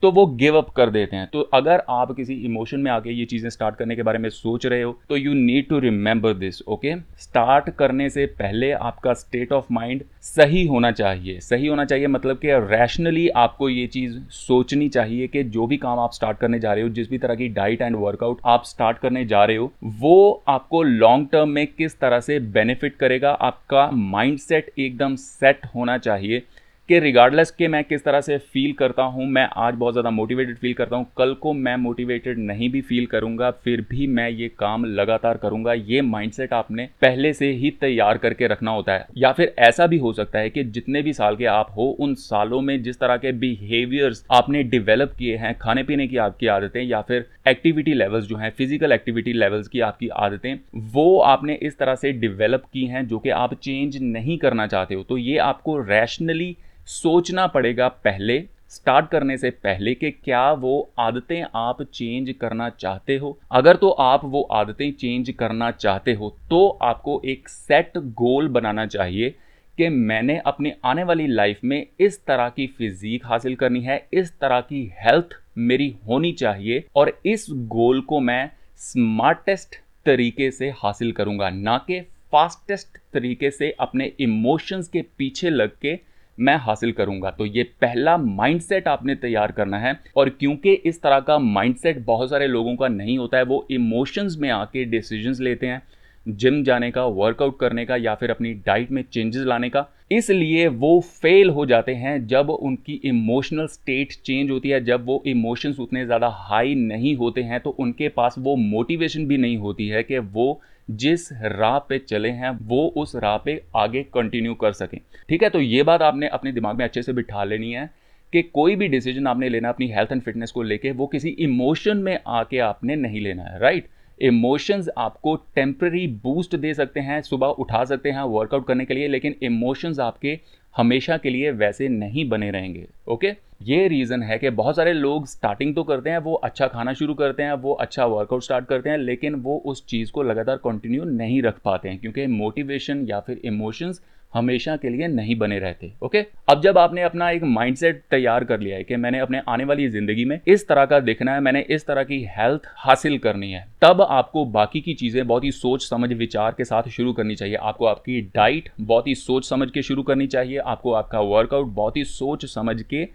तो 0.03 0.11
वो 0.11 0.25
गिव 0.38 0.57
अप 0.57 0.69
कर 0.69 0.89
देते 0.89 1.15
हैं। 1.15 1.27
तो 1.27 1.41
अगर 1.53 1.81
आप 1.89 2.11
किसी 2.11 2.33
इमोशन 2.45 2.79
में 2.79 2.91
आके 2.91 3.11
ये 3.11 3.25
चीज़ें 3.25 3.49
स्टार्ट 3.49 3.75
करने 3.75 3.95
के 3.95 4.03
बारे 4.03 4.19
में 4.19 4.29
सोच 4.29 4.65
रहे 4.65 4.81
हो 4.81 4.97
तो 5.09 5.17
you 5.17 5.33
need 5.33 5.67
to 5.69 5.79
remember 5.79 6.33
this 6.35 6.61
okay 6.67 6.94
start 7.19 7.69
करने 7.69 8.09
से 8.09 8.25
पहले 8.39 8.71
आपका 8.71 9.13
स्टेट 9.15 9.51
ऑफ़ 9.51 9.65
माइंड 9.71 10.03
सही 10.23 10.65
होना 10.67 10.91
चाहिए। 10.91 11.39
सही 11.39 11.67
होना 11.67 11.85
चाहिए 11.85 12.07
मतलब 12.07 12.38
कि 12.38 12.51
रैशनली 12.67 13.27
आपको 13.38 13.69
ये 13.69 13.85
चीज़ 13.88 14.17
सोचनी 14.31 14.89
चाहिए 14.89 15.27
कि 15.27 15.44
जो 15.45 15.67
भी 15.67 15.77
काम 15.77 15.99
आप 15.99 16.13
स्टार्ट 16.13 16.38
करने 16.38 16.59
जा 16.59 16.73
रहे 16.73 16.83
हो, 16.83 16.89
जिस 16.89 17.09
भी 17.09 17.17
तरह 17.17 17.35
की 17.35 17.47
डाइट 17.49 17.81
एंड 17.81 17.95
वर्कआउट 17.95 18.41
आप 18.45 18.63
स्टार्ट 18.65 18.97
करने 18.97 19.25
जा 19.25 19.44
रहे 19.45 19.57
हो, 19.57 19.71
वो 19.83 20.44
आपको 20.47 20.83
लॉन्ग 20.83 21.27
टर्म 21.31 21.49
में 21.49 21.65
किस 21.67 21.99
तरह 21.99 22.19
से 22.19 22.39
बेनिफिट 22.39 22.95
करेगा, 22.95 23.31
आपका 23.31 23.89
माइंड 23.91 24.39
एकदम 24.51 25.15
सेट 25.15 25.65
होना 25.75 25.97
चाहिए। 25.99 26.44
कि 26.89 27.00
रिगार्डलेस 27.00 27.50
के 27.51 27.68
मैं 27.68 27.84
किस 27.84 28.04
तरह 28.04 28.22
से 28.22 28.38
फील 28.38 28.74
करता 28.74 29.04
हूँ, 29.04 29.25
मैं 29.28 29.48
आज 29.56 29.74
बहुत 29.75 29.94
ज़्यादा 29.94 30.10
मोटिवेटेड 30.10 30.57
फील 30.57 30.74
करता 30.74 30.95
हूँ, 30.95 31.06
कल 31.18 31.34
को 31.34 31.51
मैं 31.54 31.75
मोटिवेटेड 31.78 32.38
नहीं 32.39 32.69
भी 32.72 32.81
फील 32.81 33.06
करूँगा, 33.06 33.50
फिर 33.54 33.81
भी 33.89 34.06
मैं 34.10 34.30
ये 34.30 34.48
काम 34.60 34.86
लगातार 34.86 35.38
करूँगा, 35.38 35.74
ये 35.74 36.01
माइंडसेट 36.04 36.54
आपने 36.54 36.88
पहले 37.01 37.31
से 37.34 37.50
ही 37.54 37.72
तैयार 37.81 38.18
करके 38.18 38.48
रखना 38.48 38.72
होता 38.72 38.94
है। 38.94 39.06
या 39.18 39.31
फिर 39.31 39.54
ऐसा 39.60 39.88
भी 39.88 39.98
हो 39.98 40.12
सकता 40.13 40.39
है 40.39 40.50
कि 40.50 40.63
जितने 40.66 41.01
भी 41.01 41.13
साल 41.13 41.36
के 41.36 41.45
आप 41.45 41.74
हो, 41.78 41.88
उन 41.89 42.13
सालों 42.16 42.62
में 42.62 42.81
जिस 42.84 43.00
तरह 43.00 43.18
के 43.18 43.31
बिहेवियर्स 43.33 44.25
आपने 44.31 44.62
डिवेलप 44.66 45.16
किए 45.19 45.36
हैं 45.38 45.54
खाने 45.57 45.83
पीने 45.83 46.07
की 46.07 46.18
आपकी 46.19 46.48
आदतें 46.48 46.81
या 46.81 47.01
फिर 47.01 47.25
एक्टिविटी 47.48 47.94
लेवल्स 47.94 48.25
जो 48.25 48.38
हैं 48.38 48.50
फ़िज़िकल 48.51 48.92
एक्टिविटी 48.92 49.33
लेवल्स 49.33 49.68
की 49.68 49.80
आपकी 49.81 50.07
आदतें, 50.10 50.57
वो 50.75 51.19
आपने 51.22 51.60
इस 51.62 51.78
तरह 51.80 51.95
से 51.95 52.12
डिवेलप 52.13 52.63
की 52.74 52.86
हैं 52.86 53.06
जो 53.07 53.19
कि 53.19 53.30
आप 53.31 53.54
चेंज 53.56 53.98
नहीं 54.04 54.38
करना 54.38 54.68
चाहते 54.68 54.95
हो। 54.95 55.04
तो 55.04 55.18
ये 55.18 55.38
आपको 55.40 55.78
रैशनली 55.80 56.56
सोचना 56.88 57.48
पड़ेगा 57.48 57.88
पहले 57.88 58.39
स्टार्ट 58.69 59.10
करने 59.10 59.38
से 59.38 59.50
पहले 59.50 59.94
कि 59.95 60.12
क्या 60.12 60.51
वो 60.54 60.89
आदतें 61.00 61.42
आप 61.56 61.81
चेंज 61.84 62.34
करना 62.42 62.69
चाहते 62.69 63.18
हो। 63.18 63.38
अगर 63.51 63.75
तो 63.75 63.89
आप 63.89 64.22
वो 64.25 64.42
आदतें 64.51 64.92
चेंज 64.92 65.30
करना 65.30 65.69
चाहते 65.72 66.13
हो 66.13 66.30
तो 66.50 66.68
आपको 66.81 67.22
एक 67.25 67.50
सेट 67.50 67.98
गोल 67.98 68.48
बनाना 68.48 68.86
चाहिए 68.86 69.30
कि 69.78 69.89
मैंने 69.89 70.38
अपनी 70.45 70.72
आने 70.86 71.04
वाली 71.04 71.28
लाइफ 71.28 71.60
में 71.63 71.86
इस 72.00 72.19
तरह 72.25 72.50
की 72.50 72.68
फिजिक 72.68 73.25
हासिल 73.25 73.56
करनी 73.56 73.81
है, 73.81 74.07
इस 74.13 74.31
तरह 74.40 74.62
की 74.62 74.83
हेल्थ 75.00 75.38
मेरी 75.57 75.95
होनी 76.07 76.31
चाहिए 76.31 76.83
और 76.95 77.19
इस 77.25 77.45
गोल 77.51 78.01
को 78.01 78.19
मैं 78.19 78.50
स्मार्टेस्ट 78.80 79.75
तरीके 80.06 80.51
से 80.51 80.69
हासिल 80.78 81.12
करूँगा, 81.12 81.50
ना 81.50 81.78
कि 81.78 82.00
फास्टेस्ट 82.31 82.98
तरीके 83.13 83.51
से 83.51 83.75
अपने 83.80 84.12
इमोशंस 84.19 84.88
के 84.88 85.01
पीछे 85.18 85.50
लग 85.50 85.78
के 85.81 85.94
मैं 86.38 86.56
हासिल 86.57 86.92
करूँगा। 86.94 87.31
तो 87.31 87.45
ये 87.48 87.63
पहला 87.81 88.18
माइंडसेट 88.18 88.88
आपने 88.88 89.16
तैयार 89.18 89.51
करना 89.51 89.78
है 89.80 90.00
और 90.18 90.30
क्योंकि 90.31 90.74
इस 90.74 91.01
तरह 91.01 91.19
का 91.22 91.38
माइंडसेट 91.39 92.04
बहुत 92.06 92.30
सारे 92.30 92.48
लोगों 92.48 92.75
का 92.75 92.88
नहीं 92.89 93.18
होता 93.18 93.38
है, 93.38 93.44
वो 93.44 93.66
इमोशंस 93.72 94.38
में 94.38 94.50
आके 94.51 94.86
डिसीजंस 94.88 95.39
लेते 95.42 95.68
हैं 95.68 95.81
जिम 96.25 96.63
जाने 96.63 96.89
का 96.92 97.04
वर्कआउट 97.07 97.60
करने 97.60 97.86
का 97.86 97.95
या 97.95 98.13
फिर 98.16 98.31
अपनी 98.31 98.54
डाइट 98.56 98.92
में 98.92 99.04
चेंजेस 99.04 99.44
लाने 99.44 99.69
का, 99.69 99.86
इसलिए 100.12 100.68
वो 100.69 101.00
फेल 101.13 101.50
हो 101.50 101.66
जाते 101.66 101.94
हैं 101.95 102.25
जब 102.28 102.50
उनकी 102.50 103.00
इमोशनल 103.06 103.68
स्टेट 103.68 104.13
चेंज 104.16 104.51
होती 104.51 104.69
है। 104.69 104.83
जब 104.86 105.06
वो 105.06 105.22
इमोशंस 105.28 105.80
उतने 105.80 106.06
ज़्यादा 106.06 106.28
हाई 106.40 106.75
नहीं 106.78 107.16
होते 107.16 107.42
हैं 107.44 107.60
तो 107.60 107.69
उनके 107.80 108.10
पास 108.10 108.36
वो 108.40 108.56
मोटिवेशन 108.57 109.25
भी 109.28 109.38
नहीं 109.38 109.57
होती 109.57 109.88
है 109.88 110.04
कि 110.04 110.18
वो 110.18 110.60
जिस 110.89 111.31
राह 111.34 111.78
पे 111.80 111.98
चले 112.00 112.30
हैं, 112.30 112.50
वो 112.62 112.88
उस 112.98 113.16
राह 113.16 113.38
पे 113.38 113.62
आगे 113.75 114.04
कंटिन्यू 114.13 114.54
कर 114.56 114.72
सकें। 114.74 115.00
ठीक 115.30 115.44
है 115.44 115.50
तो 115.50 115.60
ये 115.60 115.84
बात 115.84 116.01
आपने 116.01 116.28
अपने 116.30 116.51
दिमाग 116.51 116.78
में 116.78 116.86
अच्छे 116.86 117.01
से 117.01 117.13
बिठा 117.13 117.44
लेनी 117.44 117.72
है 117.72 117.89
कि 118.34 118.42
कोई 118.44 118.75
भी 118.75 118.88
डिसीज़न 118.88 119.28
आपने 119.28 119.50
लेना 119.50 119.69
अपनी 119.69 119.88
हेल्थ 119.88 120.12
एंड 120.12 120.22
फिटनेस 120.22 120.51
को 120.51 120.63
लेके, 120.63 120.92
वो 120.92 121.07
किसी 121.07 121.30
इमोशन 121.30 121.98
में 121.98 122.18
आके 122.28 122.60
आपने 122.60 122.95
नहीं 122.95 123.22
लेना 123.22 123.44
है 123.44 123.60
राइट 123.60 123.88
इमोशंस 124.19 124.88
आपको 124.98 125.36
टेम्प्रेरी 125.56 126.06
बूस्ट 126.24 126.56
दे 126.56 126.74
सकते 126.74 127.00
हैं, 127.00 127.22
सुबह 127.22 127.48
उठा 127.48 127.83
सकते 127.86 128.12
हैं 128.12 128.22
वर्कआउट 128.22 128.66
करने 128.68 128.86
के 128.86 128.94
लिए, 128.94 129.07
लेकिन 129.07 129.36
इमोशंस 129.42 130.00
आपके 130.00 130.40
हमेशा 130.75 131.18
के 131.18 131.30
लिए 131.30 131.52
वैसे 131.52 131.88
नहीं 131.90 132.28
बने 132.30 132.52
रहेंगे 132.52 132.86
ओके 133.08 133.31
ये 133.64 133.88
रीज़न 133.88 134.24
है 134.24 134.38
कि 134.38 134.50
बहुत 134.50 134.75
सारे 134.75 134.94
लोग 134.94 135.25
स्टार्टिंग 135.28 135.74
तो 135.75 135.84
करते 135.84 136.10
हैं, 136.10 136.18
वो 136.18 136.34
अच्छा 136.34 136.68
खाना 136.68 136.94
शुरू 136.94 137.14
करते 137.14 137.44
हैं, 137.44 137.54
वो 137.54 137.74
अच्छा 137.74 138.06
वर्कआउट 138.06 138.44
स्टार्ट 138.44 138.66
करते 138.66 138.90
हैं, 138.90 138.98
लेकिन 138.98 139.36
वो 139.36 139.58
उस 139.66 139.86
चीज़ 139.86 140.12
को 140.12 140.24
लगातार 140.24 140.58
कंटिन्यू 140.58 141.04
नहीं 141.04 141.42
रख 141.42 141.60
पाते 141.60 141.90
हैं, 141.90 141.98
क्योंकि 142.00 142.28
मोटिवेशन 142.28 143.06
या 143.08 143.19
फिर 143.19 143.42
इमोशंस 143.46 144.02
हमेशा 144.33 144.75
के 144.75 144.89
लिए 144.89 145.07
नहीं 145.07 145.35
बने 145.35 145.57
रहते 145.59 145.91
ओके 146.03 146.25
अब 146.50 146.62
जब 146.62 146.77
आपने 146.77 147.01
अपना 147.01 147.29
एक 147.31 147.44
माइंडसेट 147.44 148.01
तैयार 148.12 148.44
कर 148.44 148.59
लिया 148.59 148.77
है 148.77 148.83
कि 148.83 148.95
मैंने 148.95 149.19
अपने 149.19 149.41
आने 149.50 149.63
वाली 149.63 149.88
ज़िंदगी 149.89 150.25
में 150.25 150.39
इस 150.47 150.68
तरह 150.68 150.85
का 150.85 151.00
देखना 151.00 151.33
है, 151.33 151.39
मैंने 151.39 151.65
इस 151.69 151.85
तरह 151.88 152.03
की 152.03 152.19
हेल्थ 152.29 152.68
हासिल 152.77 153.18
करनी 153.18 153.51
है, 153.51 153.65
तब 153.81 154.01
आपको 154.01 154.45
बाकी 154.47 154.81
की 154.81 154.94
चीज़ें 154.94 155.25
बहुत 155.27 155.44
ही 155.44 155.51
सोच 155.51 155.88
समझ 155.89 156.12
विचार 156.13 156.56
के 156.57 156.63
साथ 156.63 156.89
शुरू 156.89 157.13
करनी 157.13 157.35
चाहिए। 157.35 157.56
आपको 157.56 157.85
आपकी 157.85 158.21
डाइट 158.35 158.69
बहुत 158.81 159.07
ही 159.07 159.15
सोच 159.15 159.50
समझ 159.50 159.69
के 159.71 159.81
शुरू 159.81 160.03
करनी 160.03 160.27
चाहिए। 160.27 160.57
आपको 160.57 160.94
आपका 160.94 161.19
वर्कआउट 161.21 161.73
बहुत 161.73 161.97
ही 161.97 162.03
सोच 162.06 162.45
समझ 162.45 162.81
के 162.83 163.07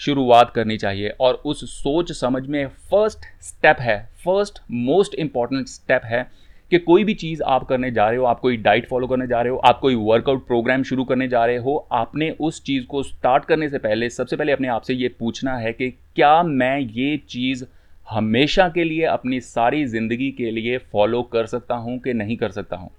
शुरुआत 0.00 0.50
करनी 0.50 0.76
चाहिए 0.76 1.08
और 1.20 1.34
उस 1.46 1.64
सोच 1.72 2.12
समझ 2.12 2.46
में 2.46 2.66
फ़र्स्ट 2.90 3.24
स्टेप 3.42 3.76
है 3.80 3.98
फ़र्स्ट 4.24 4.58
मोस्ट 4.70 5.14
इंपॉर्टेंट 5.14 5.68
स्टेप 5.68 6.02
है 6.04 6.26
कि 6.70 6.78
कोई 6.78 7.04
भी 7.04 7.14
चीज़ 7.14 7.42
आप 7.42 7.64
करने 7.64 7.90
जा 7.90 8.08
रहे 8.08 8.18
हो, 8.18 8.24
आप 8.24 8.40
कोई 8.40 8.56
डाइट 8.56 8.88
फॉलो 8.88 9.06
करने 9.06 9.26
जा 9.26 9.40
रहे 9.42 9.52
हो, 9.52 9.56
आप 9.58 9.78
कोई 9.78 9.94
वर्कआउट 9.94 10.46
प्रोग्राम 10.46 10.82
शुरू 10.82 11.04
करने 11.04 11.28
जा 11.28 11.44
रहे 11.46 11.56
हो, 11.56 11.88
आपने 11.92 12.30
उस 12.30 12.62
चीज़ 12.64 12.86
को 12.86 13.02
स्टार्ट 13.02 13.44
करने 13.44 13.68
से 13.68 13.78
पहले, 13.78 14.10
सबसे 14.10 14.36
पहले 14.36 14.52
अपने 14.52 14.68
आप 14.68 14.82
से 14.82 14.94
ये 14.94 15.08
पूछना 15.08 15.56
है 15.56 15.72
कि 15.72 15.90
क्या 15.90 16.42
मैं 16.42 16.78
ये 16.78 17.16
चीज़ 17.28 17.64
हमेशा 18.10 18.68
के 18.68 18.84
लिए 18.84 19.04
अपनी 19.04 19.40
सारी 19.40 19.84
ज़िंदगी 19.84 20.30
के 20.30 20.50
लिए 20.50 20.78
फॉलो 20.78 21.22
कर 21.22 21.46
सकता 21.46 21.74
हूँ 21.74 21.98
कि 21.98 22.12
नहीं 22.12 22.36
कर 22.36 22.50
सकता 22.50 22.76
हूँ? 22.76 22.90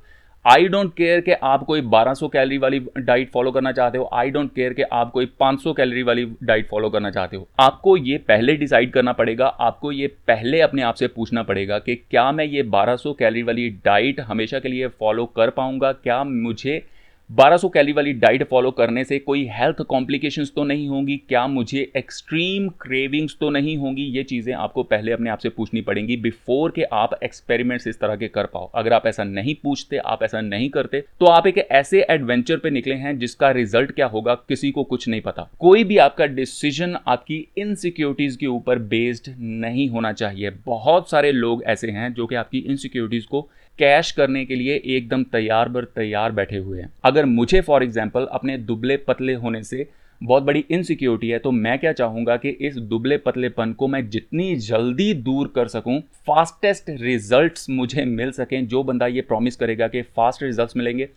आई 0.48 0.68
डोंट 0.68 0.94
केयर 0.94 1.22
कि 1.22 1.32
आप 1.44 1.63
कोई 1.63 1.82
1200 1.84 2.27
कैलोरी 2.30 2.58
वाली 2.58 2.80
डाइट 2.98 3.32
फॉलो 3.32 3.51
करना 3.51 3.72
चाहते 3.72 3.98
हो। 3.98 4.10
आई 4.13 4.30
डोंट 4.30 4.51
केयर 4.56 4.74
कि 4.74 4.82
आप 4.82 5.12
कोई 5.12 5.25
500 5.42 5.74
कैलोरी 5.77 6.04
वाली 6.04 6.25
डाइट 6.44 6.70
फॉलो 6.70 6.89
करना 6.89 7.10
चाहते 7.12 7.38
हो। 7.38 7.48
आपको 7.60 7.96
ये 7.98 8.18
पहले 8.18 8.56
डिसाइड 8.56 8.92
करना 8.92 9.13
पड़ेगा, 9.13 9.48
आपको 9.48 9.92
ये 9.92 10.08
पहले 10.27 10.62
अपने 10.62 10.82
आप 10.82 10.96
से 10.96 11.08
पूछना 11.08 11.44
पड़ेगा 11.44 11.80
कि 11.80 11.96
क्या 11.96 12.32
मैं 12.32 12.46
ये 12.46 12.63
1200 12.66 13.13
कैलोरी 13.13 13.44
वाली 13.44 13.70
डाइट 13.86 14.20
हमेशा 14.20 14.60
के 14.60 14.70
लिए 14.70 14.88
फॉलो 14.89 15.25
कर 15.36 15.50
पाऊँगा? 15.50 15.92
क्या 15.92 16.24
मुझे 16.24 16.82
1200 17.29 17.69
कैलोरी 17.69 17.93
वाली 17.93 18.12
डाइट 18.13 18.43
फॉलो 18.50 18.69
करने 18.72 19.03
से 19.03 19.17
कोई 19.19 19.43
हेल्थ 19.51 19.81
कॉम्प्लिकेशंस 19.84 20.51
तो 20.55 20.63
नहीं 20.63 20.88
होंगी, 20.88 21.15
क्या 21.19 21.46
मुझे 21.48 21.79
एक्सट्रीम 21.98 22.67
क्रेविंग्स 22.81 23.36
तो 23.39 23.50
नहीं 23.50 23.75
होंगी? 23.77 24.03
ये 24.03 24.24
चीज़ें 24.24 24.53
आपको 24.55 24.84
पहले 24.84 25.12
अपने 25.12 25.29
आप 25.29 25.39
से 25.39 25.50
पूछनी 25.50 25.81
पड़ेंगी 25.81 26.17
बिफोर 26.17 26.72
के 26.72 26.84
आप 26.84 27.17
एक्सपेरिमेंट्स 27.24 27.88
इस 27.88 28.00
तरह 28.00 28.15
के 28.15 28.27
कर 28.27 28.46
पाओ। 28.46 28.69
अगर 28.75 28.93
आप 28.93 29.07
ऐसा 29.07 29.24
नहीं 29.24 29.55
पूछते, 29.63 29.98
आप 29.98 30.24
ऐसा 30.24 30.41
नहीं 30.41 30.69
करते 30.69 31.03
तो 31.19 31.25
आप 31.25 31.48
एक 31.48 31.57
ऐसे 31.57 32.05
एडवेंचर 32.10 32.57
पे 32.57 32.69
निकले 32.69 32.96
हैं 32.96 33.17
जिसका 33.19 33.51
रिज़ल्ट 33.51 33.91
क्या 33.91 34.07
होगा, 34.07 34.36
किसी 34.36 34.72
को 34.72 34.84
कुछ 34.86 35.07
नहीं 35.07 35.22
पता। 35.22 35.50
कोई 35.60 35.84
भी 35.84 35.98
आपका 35.98 36.25
डिसीज़न 36.27 36.98
आपकी 37.07 37.46
इनसिक्योरिटीज 37.57 38.36
के 38.36 38.48
ऊपर 38.48 38.79
बेस्ड 38.88 39.34
नहीं 39.39 39.89
होना 39.89 40.13
चाहिए। 40.13 40.50
बहुत 40.65 41.10
सारे 41.10 41.31
लोग 41.34 41.63
ऐसे 41.65 41.91
हैं 41.91 42.13
जो 42.13 42.27
कि 42.27 42.36
आपकी 42.38 42.60
इनसिक्योरिटीज 42.60 43.25
को 43.25 43.48
कैश 43.79 44.12
करने 44.12 44.46
के 44.46 44.55
लिए 44.55 44.81
एकदम 44.88 45.24
तैयार 45.24 45.69
बर 45.69 45.86
तैयार 45.96 46.31
बैठे 46.31 46.57
हुए 46.57 46.81
हैं। 46.81 46.91
अगर 47.03 47.25
मुझे 47.27 47.62
फॉर 47.62 47.84
एग्ज़ाम्पल 47.84 48.27
अपने 48.31 48.57
दुबले 48.60 48.98
पतले 48.98 49.34
होने 49.36 49.63
से 49.63 49.88
बहुत 50.22 50.43
बड़ी 50.43 50.63
इनसिक्योरिटी 50.72 51.29
है 51.29 51.38
तो 51.39 51.51
मैं 51.51 51.77
क्या 51.79 51.91
चाहूँगा 51.93 52.36
कि 52.38 52.50
इस 52.50 52.75
दुबले 52.75 53.17
पतलेपन 53.17 53.74
को 53.74 53.88
मैं 53.88 54.10
जितनी 54.10 54.55
जल्दी 54.57 55.13
दूर 55.15 55.51
कर 55.55 55.67
सकूँ 55.67 56.00
फास्टेस्ट 56.27 56.89
रिजल्ट्स 56.91 57.69
मुझे 57.69 58.05
मिल 58.05 58.31
सकें, 58.31 58.67
जो 58.67 58.84
बंदा 58.84 59.07
ये 59.07 59.22
प्रॉमिस 59.22 59.55
करेगा 59.55 59.88
कि 59.88 60.01
फास्ट 60.01 60.43
रिजल्ट्स 60.43 60.77
मिलेंगे, 60.77 61.10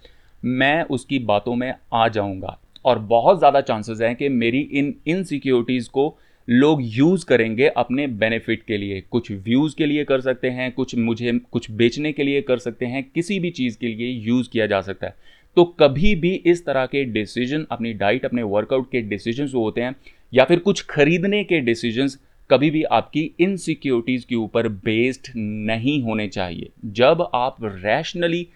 मैं 0.42 0.82
उसकी 0.84 1.18
बातों 1.20 1.54
में 1.54 1.72
आ 1.92 2.06
जाऊँगा। 2.08 2.58
और 2.84 2.98
बहुत 2.98 3.38
ज़्यादा 3.38 3.60
चांसेस 3.62 4.00
हैं 4.00 4.14
कि 4.16 4.28
मेरी 4.28 4.60
इन 4.60 4.94
इनसिक्योरिटीज़ 5.06 5.88
को 5.90 6.08
लोग 6.50 6.78
यूज़ 6.82 7.24
करेंगे 7.24 7.66
अपने 7.68 8.06
बेनिफिट 8.06 8.62
के 8.62 8.76
लिए। 8.76 9.00
कुछ 9.10 9.30
व्यूज़ 9.32 9.74
के 9.76 9.86
लिए 9.86 10.04
कर 10.04 10.20
सकते 10.20 10.50
हैं, 10.50 10.70
कुछ 10.72 10.94
मुझे, 10.96 11.32
कुछ 11.52 11.70
बेचने 11.70 12.12
के 12.12 12.22
लिए 12.22 12.40
कर 12.42 12.58
सकते 12.58 12.86
हैं, 12.86 13.02
किसी 13.04 13.38
भी 13.40 13.50
चीज़ 13.50 13.76
के 13.78 13.86
लिए 13.86 14.08
यूज़ 14.20 14.48
किया 14.50 14.66
जा 14.66 14.80
सकता 14.80 15.06
है। 15.06 15.14
तो 15.56 15.64
कभी 15.80 16.14
भी 16.14 16.34
इस 16.46 16.64
तरह 16.66 16.86
के 16.86 17.04
डिसीज़न 17.04 17.66
अपनी 17.70 17.92
डाइट 17.92 18.24
अपने 18.24 18.42
वर्कआउट 18.44 18.90
के 18.90 19.00
डिसीज़न 19.02 19.46
जो 19.46 19.60
होते 19.60 19.80
हैं, 19.80 19.94
या 20.32 20.44
फिर 20.44 20.58
कुछ 20.58 20.84
खरीदने 20.86 21.44
के 21.44 21.60
डिसीजंस 21.60 22.18
कभी 22.50 22.70
भी 22.70 22.82
आपकी 22.84 23.30
इनसिक्योरिटीज़ 23.40 24.26
के 24.26 24.34
ऊपर 24.34 24.68
बेस्ड 24.68 25.32
नहीं 25.36 26.00
होने 26.02 26.28
चाहिए। 26.28 26.70
जब 26.86 27.28
आप 27.34 27.56
रैशनली 27.64 28.46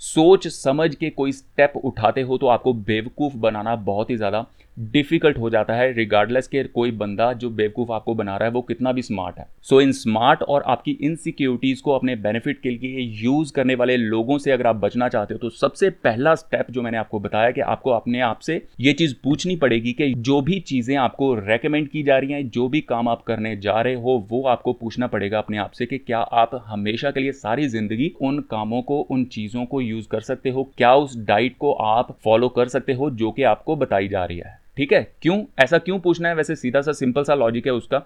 सोच 0.00 0.46
समझ 0.48 0.94
के 0.94 1.10
कोई 1.10 1.32
स्टेप 1.32 1.72
उठाते 1.76 2.20
हो 2.20 2.38
तो 2.38 2.46
आपको 2.46 2.72
बेवकूफ़ 2.74 3.36
बनाना 3.38 3.74
बहुत 3.76 4.10
ही 4.10 4.16
ज़्यादा 4.16 4.46
डिफ़िकल्ट 4.82 5.38
हो 5.38 5.50
जाता 5.50 5.74
है 5.74 5.92
रिगार्डलेस 5.92 6.48
के 6.48 6.62
कोई 6.64 6.90
बंदा 6.92 7.32
जो 7.32 7.50
बेवकूफ़ 7.50 7.92
आपको 7.92 8.14
बना 8.14 8.36
रहा 8.36 8.48
है, 8.48 8.52
वो 8.52 8.62
कितना 8.62 8.92
भी 8.92 9.02
स्मार्ट 9.02 9.38
है। 9.38 9.46
सो 9.62 9.80
इन 9.80 9.92
स्मार्ट 9.92 10.42
और 10.42 10.62
आपकी 10.66 10.96
इनसिक्योरिटीज़ 11.02 11.82
को 11.82 11.92
अपने 11.92 12.16
बेनिफिट 12.18 12.60
के 12.60 12.70
लिए 12.70 13.00
यूज़ 13.22 13.52
करने 13.52 13.74
वाले 13.74 13.96
लोगों 13.96 14.38
से 14.38 14.50
अगर 14.50 14.66
आप 14.66 14.76
बचना 14.76 15.08
चाहते 15.08 15.34
हो 15.34 15.38
तो 15.38 15.50
सबसे 15.50 15.90
पहला 15.90 16.34
स्टेप 16.34 16.70
जो 16.70 16.82
मैंने 16.82 16.98
आपको 16.98 17.20
बताया 17.20 17.50
कि 17.50 17.60
आपको 17.60 17.90
अपने 17.90 18.20
आप 18.20 18.38
से 18.40 18.60
ये 18.80 18.92
चीज़ 18.92 19.14
पूछनी 19.24 19.56
पड़ेगी 19.56 19.92
कि 19.92 20.12
जो 20.20 20.40
भी 20.40 20.58
चीज़ें 20.62 20.96
आपको 20.96 21.34
रेकमेंड 21.36 21.88
की 21.88 22.02
जा 22.02 22.18
रही 22.18 22.32
हैं, 22.32 22.48
जो 22.50 22.68
भी 22.68 22.80
काम 22.80 23.08
आप 23.08 23.22
करने 23.22 23.56
जा 23.56 23.80
रहे 23.80 23.94
हो, 23.94 24.26
वो 24.30 24.42
आपको 24.44 24.72
पूछना 24.72 25.06
पड़ेगा 25.06 25.38
अपने 25.38 25.58
आप 25.58 25.70
से 25.70 25.86
कि 25.86 25.98
क्या 25.98 26.18
आप 26.18 26.50
हमेशा 26.66 27.10
के 27.10 27.20
लिए 27.20 27.32
सारी 27.32 27.66
ज़िंदगी 27.68 28.12
उन 28.20 28.38
कामों 28.40 28.82
को, 28.82 29.00
उन 29.00 29.24
चीज़ों 29.26 29.64
को 29.64 29.80
यूज़ 29.80 30.08
कर 30.08 30.20
सकते 30.20 30.50
हो? 30.50 30.64
क्या 30.76 30.94
उस 30.94 31.18
डाइट 31.18 31.56
को 31.58 31.72
आप 31.72 32.16
फॉलो 32.24 32.48
कर 32.48 32.68
सकते 32.68 32.92
हो, 32.92 33.10
जो 33.10 33.30
कि 33.30 33.42
आपको 33.42 33.76
बताई 33.76 34.08
जा 34.08 34.24
रही 34.24 34.38
है? 34.38 34.58
ठीक 34.80 34.92
है? 34.92 35.00
क्यों? 35.22 35.36
ऐसा 35.60 35.78
क्यों 35.78 35.98
पूछना 36.00 36.28
है? 36.28 36.34
वैसे 36.34 36.54
सीधा 36.56 36.80
सा 36.80 36.92
सिंपल 36.92 37.22
सा 37.22 37.34
लॉजिक 37.34 37.66
है 37.66 37.72
उसका 37.72 37.98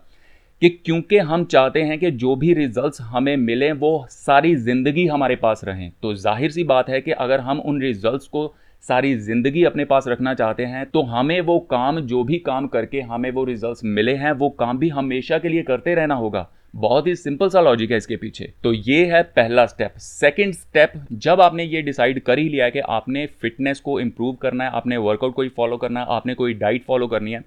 कि 0.62 0.69
क्योंकि 0.69 1.19
हम 1.19 1.45
चाहते 1.45 1.83
हैं 1.83 1.99
कि 1.99 2.11
जो 2.12 2.35
भी 2.37 2.52
रिजल्ट्स 2.54 3.00
हमें 3.02 3.37
मिले, 3.37 3.71
वो 3.73 4.07
सारी 4.11 4.54
ज़िंदगी 4.57 5.07
हमारे 5.07 5.37
पास 5.37 5.61
रहें। 5.64 5.90
तो 6.02 6.14
ज़ाहिर 6.14 6.50
सी 6.50 6.64
बात 6.64 6.88
है 6.88 7.00
कि 7.00 7.11
अगर 7.11 7.40
हम 7.40 7.61
उन 7.61 7.81
रिजल्ट्स 7.83 8.26
को 8.26 8.47
सारी 8.85 9.14
ज़िंदगी 9.19 9.64
अपने 9.64 9.85
पास 9.85 10.09
रखना 10.09 10.35
चाहते 10.35 10.64
हैं 10.64 10.85
तो 10.87 11.02
हमें 11.04 11.40
वो 11.43 11.59
काम, 11.61 12.00
जो 12.00 12.25
भी 12.25 12.38
काम 12.40 12.66
करके 12.66 13.00
हमें 13.02 13.31
वो 13.31 13.45
रिजल्ट्स 13.45 13.85
मिले 13.85 14.14
हैं, 14.14 14.33
वो 14.33 14.50
काम 14.50 14.78
भी 14.78 14.88
हमेशा 14.90 15.38
के 15.38 15.49
लिए 15.49 15.62
करते 15.62 15.95
रहना 15.95 16.14
होगा। 16.14 16.49
बहुत 16.75 17.07
ही 17.07 17.14
सिंपल 17.16 17.49
सा 17.49 17.61
लॉजिक 17.61 17.90
है 17.90 17.97
इसके 17.97 18.16
पीछे। 18.16 18.52
तो 18.62 18.73
ये 18.73 19.04
है 19.07 19.23
पहला 19.33 19.66
स्टेप 19.66 19.99
सेकंड 19.99 20.54
स्टेप 20.54 20.93
जब 21.14 21.40
आपने 21.40 21.64
ये 21.64 21.83
डिसाइड 21.83 22.21
कर 22.23 22.38
ही 22.38 22.49
लिया 22.49 22.64
है 22.64 22.71
कि 22.71 22.78
आपने 22.90 23.26
फिटनेस 23.40 23.81
को 23.81 23.99
इंप्रूव 24.00 24.35
करना 24.35 24.64
है, 24.64 24.71
आपने 24.71 24.97
वर्कआउट 24.99 25.35
को 25.35 25.43
ही 25.43 25.49
फॉलो 25.49 25.76
करना 25.76 26.00
है, 26.00 26.07
आपने 26.09 26.35
कोई 26.35 26.54
डाइट 26.54 26.85
फॉलो 26.85 27.07
करनी 27.09 27.33
है 27.33 27.45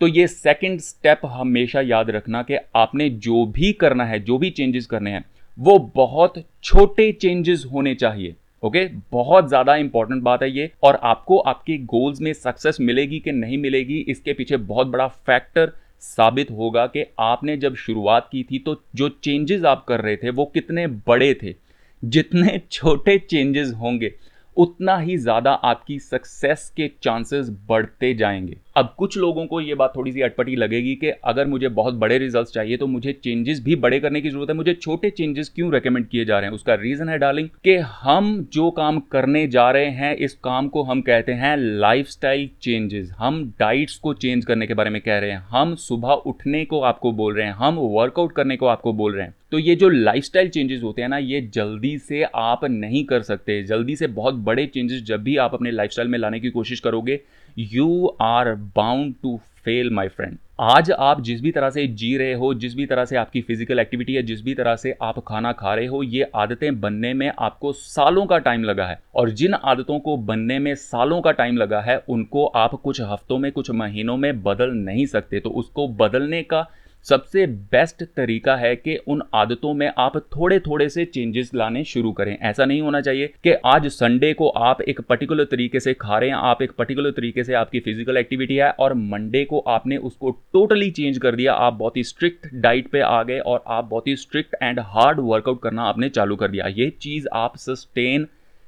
तो 0.00 0.06
ये 0.08 0.26
सेकंड 0.26 0.80
स्टेप 0.80 1.20
हमेशा 1.26 1.80
याद 1.82 2.10
रखना 2.10 2.42
कि 2.42 2.56
आपने 2.76 3.08
जो 3.10 3.44
भी 3.48 3.72
करना 3.74 4.04
है, 4.04 4.18
जो 4.20 4.38
भी 4.38 4.50
चेंजेस 4.50 4.86
करने 4.86 5.10
हैं, 5.10 5.24
वो 5.58 5.78
बहुत 5.94 6.42
छोटे 6.64 7.10
चेंजेस 7.12 7.64
होने 7.72 7.94
चाहिए। 7.94 8.34
Okay 8.62 8.78
okay? 8.80 9.00
बहुत 9.12 9.48
ज़्यादा 9.48 9.74
इंपॉर्टेंट 9.76 10.22
बात 10.22 10.42
है 10.42 10.50
ये। 10.50 10.70
और 10.82 10.98
आपको 11.04 11.38
आपके 11.38 11.76
गोल्स 11.78 12.20
में 12.20 12.32
सक्सेस 12.32 12.76
मिलेगी 12.80 13.18
कि 13.20 13.32
नहीं 13.32 13.58
मिलेगी, 13.58 13.98
इसके 14.00 14.32
पीछे 14.32 14.56
बहुत 14.56 14.86
बड़ा 14.86 15.06
फैक्टर 15.06 15.72
साबित 16.02 16.50
होगा 16.50 16.86
कि 16.86 17.04
आपने 17.20 17.56
जब 17.56 17.74
शुरुआत 17.74 18.28
की 18.32 18.42
थी 18.42 18.58
तो 18.58 18.80
जो 18.94 19.08
चेंजेस 19.08 19.64
आप 19.64 19.84
कर 19.88 20.00
रहे 20.00 20.16
थे, 20.16 20.30
वो 20.30 20.44
कितने 20.44 20.86
बड़े 20.86 21.34
थे। 21.42 21.54
जितने 22.02 22.60
छोटे 22.72 23.18
चेंजेस 23.20 23.72
होंगे, 23.72 24.12
उतना 24.56 24.98
ही 24.98 25.16
ज़्यादा 25.16 25.52
आपकी 25.52 25.98
सक्सेस 25.98 26.72
के 26.76 26.90
चांसेस 27.02 27.48
बढ़ते 27.68 28.14
जाएँगे। 28.14 28.56
अब 28.76 28.94
कुछ 28.98 29.16
लोगों 29.18 29.44
को 29.46 29.60
ये 29.60 29.74
बात 29.74 29.92
थोड़ी 29.96 30.12
सी 30.12 30.20
अटपटी 30.20 30.54
लगेगी 30.56 30.94
कि 30.94 31.10
अगर 31.24 31.46
मुझे 31.46 31.68
बहुत 31.70 31.94
बड़े 31.94 32.16
रिजल्ट्स 32.18 32.52
चाहिए 32.52 32.76
तो 32.76 32.86
मुझे 32.86 33.12
चेंजेस 33.24 33.60
भी 33.64 33.76
बड़े 33.76 34.00
करने 34.00 34.20
की 34.20 34.30
ज़रूरत 34.30 34.48
है। 34.50 34.54
मुझे 34.56 34.74
छोटे 34.74 35.10
चेंजेस 35.10 35.48
क्यों 35.48 35.72
रेकमेंड 35.72 36.06
किए 36.06 36.24
जा 36.24 36.38
रहे 36.38 36.48
हैं? 36.48 36.54
उसका 36.54 36.74
रीज़न 36.74 37.08
है 37.08 37.18
डार्लिंग 37.18 37.48
कि 37.64 37.74
हम 37.76 38.46
जो 38.52 38.70
काम 38.70 38.98
करने 39.12 39.46
जा 39.46 39.70
रहे 39.70 39.90
हैं, 39.90 40.14
इस 40.16 40.34
काम 40.34 40.68
को 40.68 40.82
हम 40.82 41.00
कहते 41.00 41.32
हैं 41.32 41.56
लाइफ 41.56 42.08
चेंजेस 42.24 43.10
हम 43.18 43.42
डाइट्स 43.60 43.96
को 43.96 44.14
चेंज 44.14 44.44
करने 44.44 44.66
के 44.66 44.74
बारे 44.74 44.90
में 44.90 45.00
कह 45.02 45.18
रहे 45.18 45.30
हैं। 45.30 45.44
हम 45.48 45.74
सुबह 45.76 46.22
उठने 46.26 46.64
को 46.64 46.80
आपको 46.80 47.12
बोल 47.12 47.34
रहे 47.34 47.46
हैं। 47.46 47.54
हम 47.54 47.78
वर्कआउट 47.78 48.32
करने 48.32 48.56
को 48.56 48.66
आपको 48.66 48.92
बोल 48.92 49.14
रहे 49.14 49.26
हैं। 49.26 49.34
तो 49.52 49.58
ये 49.58 49.74
जो 49.76 49.88
लाइफस्टाइल 49.88 50.48
चेंजेस 50.48 50.82
होते 50.82 51.02
हैं 51.02 51.08
ना, 51.08 51.18
ये 51.18 51.40
जल्दी 51.54 51.96
से 51.98 52.22
आप 52.24 52.64
नहीं 52.64 53.04
कर 53.04 53.22
सकते। 53.22 53.62
जल्दी 53.62 53.96
से 53.96 54.06
बहुत 54.08 54.34
बड़े 54.44 54.66
चेंजेस 54.66 55.02
जब 55.02 55.22
भी 55.22 55.36
आप 55.36 55.54
अपने 55.54 55.70
लाइफस्टाइल 55.70 56.08
में 56.08 56.18
लाने 56.18 56.40
की 56.40 56.50
कोशिश 56.50 56.80
करोगे 56.80 57.20
you 57.58 58.16
are 58.20 58.54
bound 58.54 59.14
to 59.22 59.36
fail 59.64 59.90
my 59.90 60.08
friend 60.08 60.38
आज 60.60 60.90
आप 60.90 61.20
जिस 61.20 61.40
भी 61.40 61.50
तरह 61.52 61.70
से 61.70 61.86
जी 61.86 62.16
रहे 62.16 62.32
हो, 62.32 62.54
जिस 62.54 62.74
भी 62.76 62.86
तरह 62.86 63.04
से 63.04 63.16
आपकी 63.16 63.40
फ़िज़िकल 63.40 63.78
एक्टिविटी 63.78 64.14
है, 64.14 64.22
जिस 64.22 64.42
भी 64.42 64.54
तरह 64.54 64.76
से 64.76 64.94
आप 65.02 65.18
खाना 65.18 65.52
खा 65.52 65.74
रहे 65.74 65.86
हो, 65.86 66.02
ये 66.02 66.30
आदतें 66.34 66.80
बनने 66.80 67.14
में 67.14 67.32
आपको 67.38 67.72
सालों 67.72 68.26
का 68.26 68.38
टाइम 68.38 68.64
लगा 68.64 68.86
है। 68.86 68.98
और 69.14 69.30
जिन 69.30 69.54
आदतों 69.54 69.98
को 69.98 70.16
बनने 70.16 70.58
में 70.58 70.74
सालों 70.74 71.20
का 71.20 71.32
टाइम 71.32 71.56
लगा 71.56 71.80
है, 71.80 71.96
उनको 72.08 72.46
आप 72.46 72.74
कुछ 72.74 73.00
हफ्तों 73.00 73.38
में, 73.38 73.52
कुछ 73.52 73.70
महीनों 73.70 74.16
में 74.16 74.42
बदल 74.42 74.70
नहीं 74.70 75.06
सकते। 75.06 75.40
तो 75.40 75.50
उसको 75.50 75.88
बदलने 75.88 76.42
का 76.42 76.66
सबसे 77.06 77.46
बेस्ट 77.46 78.02
तरीका 78.06 78.54
है 78.56 78.74
कि 78.76 78.96
उन 79.06 79.22
आदतों 79.34 79.72
में 79.74 79.90
आप 79.98 80.16
थोड़े 80.28 80.58
थोड़े 80.60 80.88
से 80.88 81.04
चेंजेस 81.04 81.50
लाने 81.54 81.82
शुरू 81.84 82.12
करें। 82.12 82.36
ऐसा 82.40 82.64
नहीं 82.64 82.80
होना 82.80 83.00
चाहिए 83.00 83.32
कि 83.44 83.52
आज 83.66 83.86
संडे 83.88 84.32
को 84.32 84.48
आप 84.48 84.80
एक 84.82 85.00
पर्टिकुलर 85.00 85.44
तरीके 85.44 85.80
से 85.80 85.94
खा 85.94 86.18
रहे 86.18 86.28
हैं, 86.30 86.36
आप 86.36 86.62
एक 86.62 86.70
पर्टिकुलर 86.72 87.10
तरीके 87.10 87.44
से 87.44 87.54
आपकी 87.54 87.80
फ़िज़िकल 87.80 88.16
एक्टिविटी 88.16 88.56
है 88.56 88.70
और 88.70 88.94
मंडे 88.94 89.44
को 89.44 89.58
आपने 89.68 89.96
उसको 89.98 90.30
टोटली 90.30 90.90
चेंज 90.90 91.18
कर 91.18 91.36
दिया, 91.36 91.54
आप 91.54 91.72
बहुत 91.74 91.96
ही 91.96 92.04
स्ट्रिक्ट 92.04 92.46
डाइट 92.54 92.88
पे 92.88 93.00
आ 93.00 93.22
गए 93.22 93.38
और 93.40 93.62
आप 93.66 93.84
बहुत 93.84 94.08
ही 94.08 94.16
स्ट्रिक्ट 94.16 94.56
एंड 94.62 94.80
हार्ड 94.86 95.20
वर्कआउट 95.22 95.62
करना 95.62 95.82
आपने 95.84 96.08
चालू 96.10 96.36
कर 96.36 96.48
दिया। 96.48 96.66
ये 96.68 96.88
चीज़ 97.00 97.28
आप 97.34 97.56
सस्टेन 97.56 98.26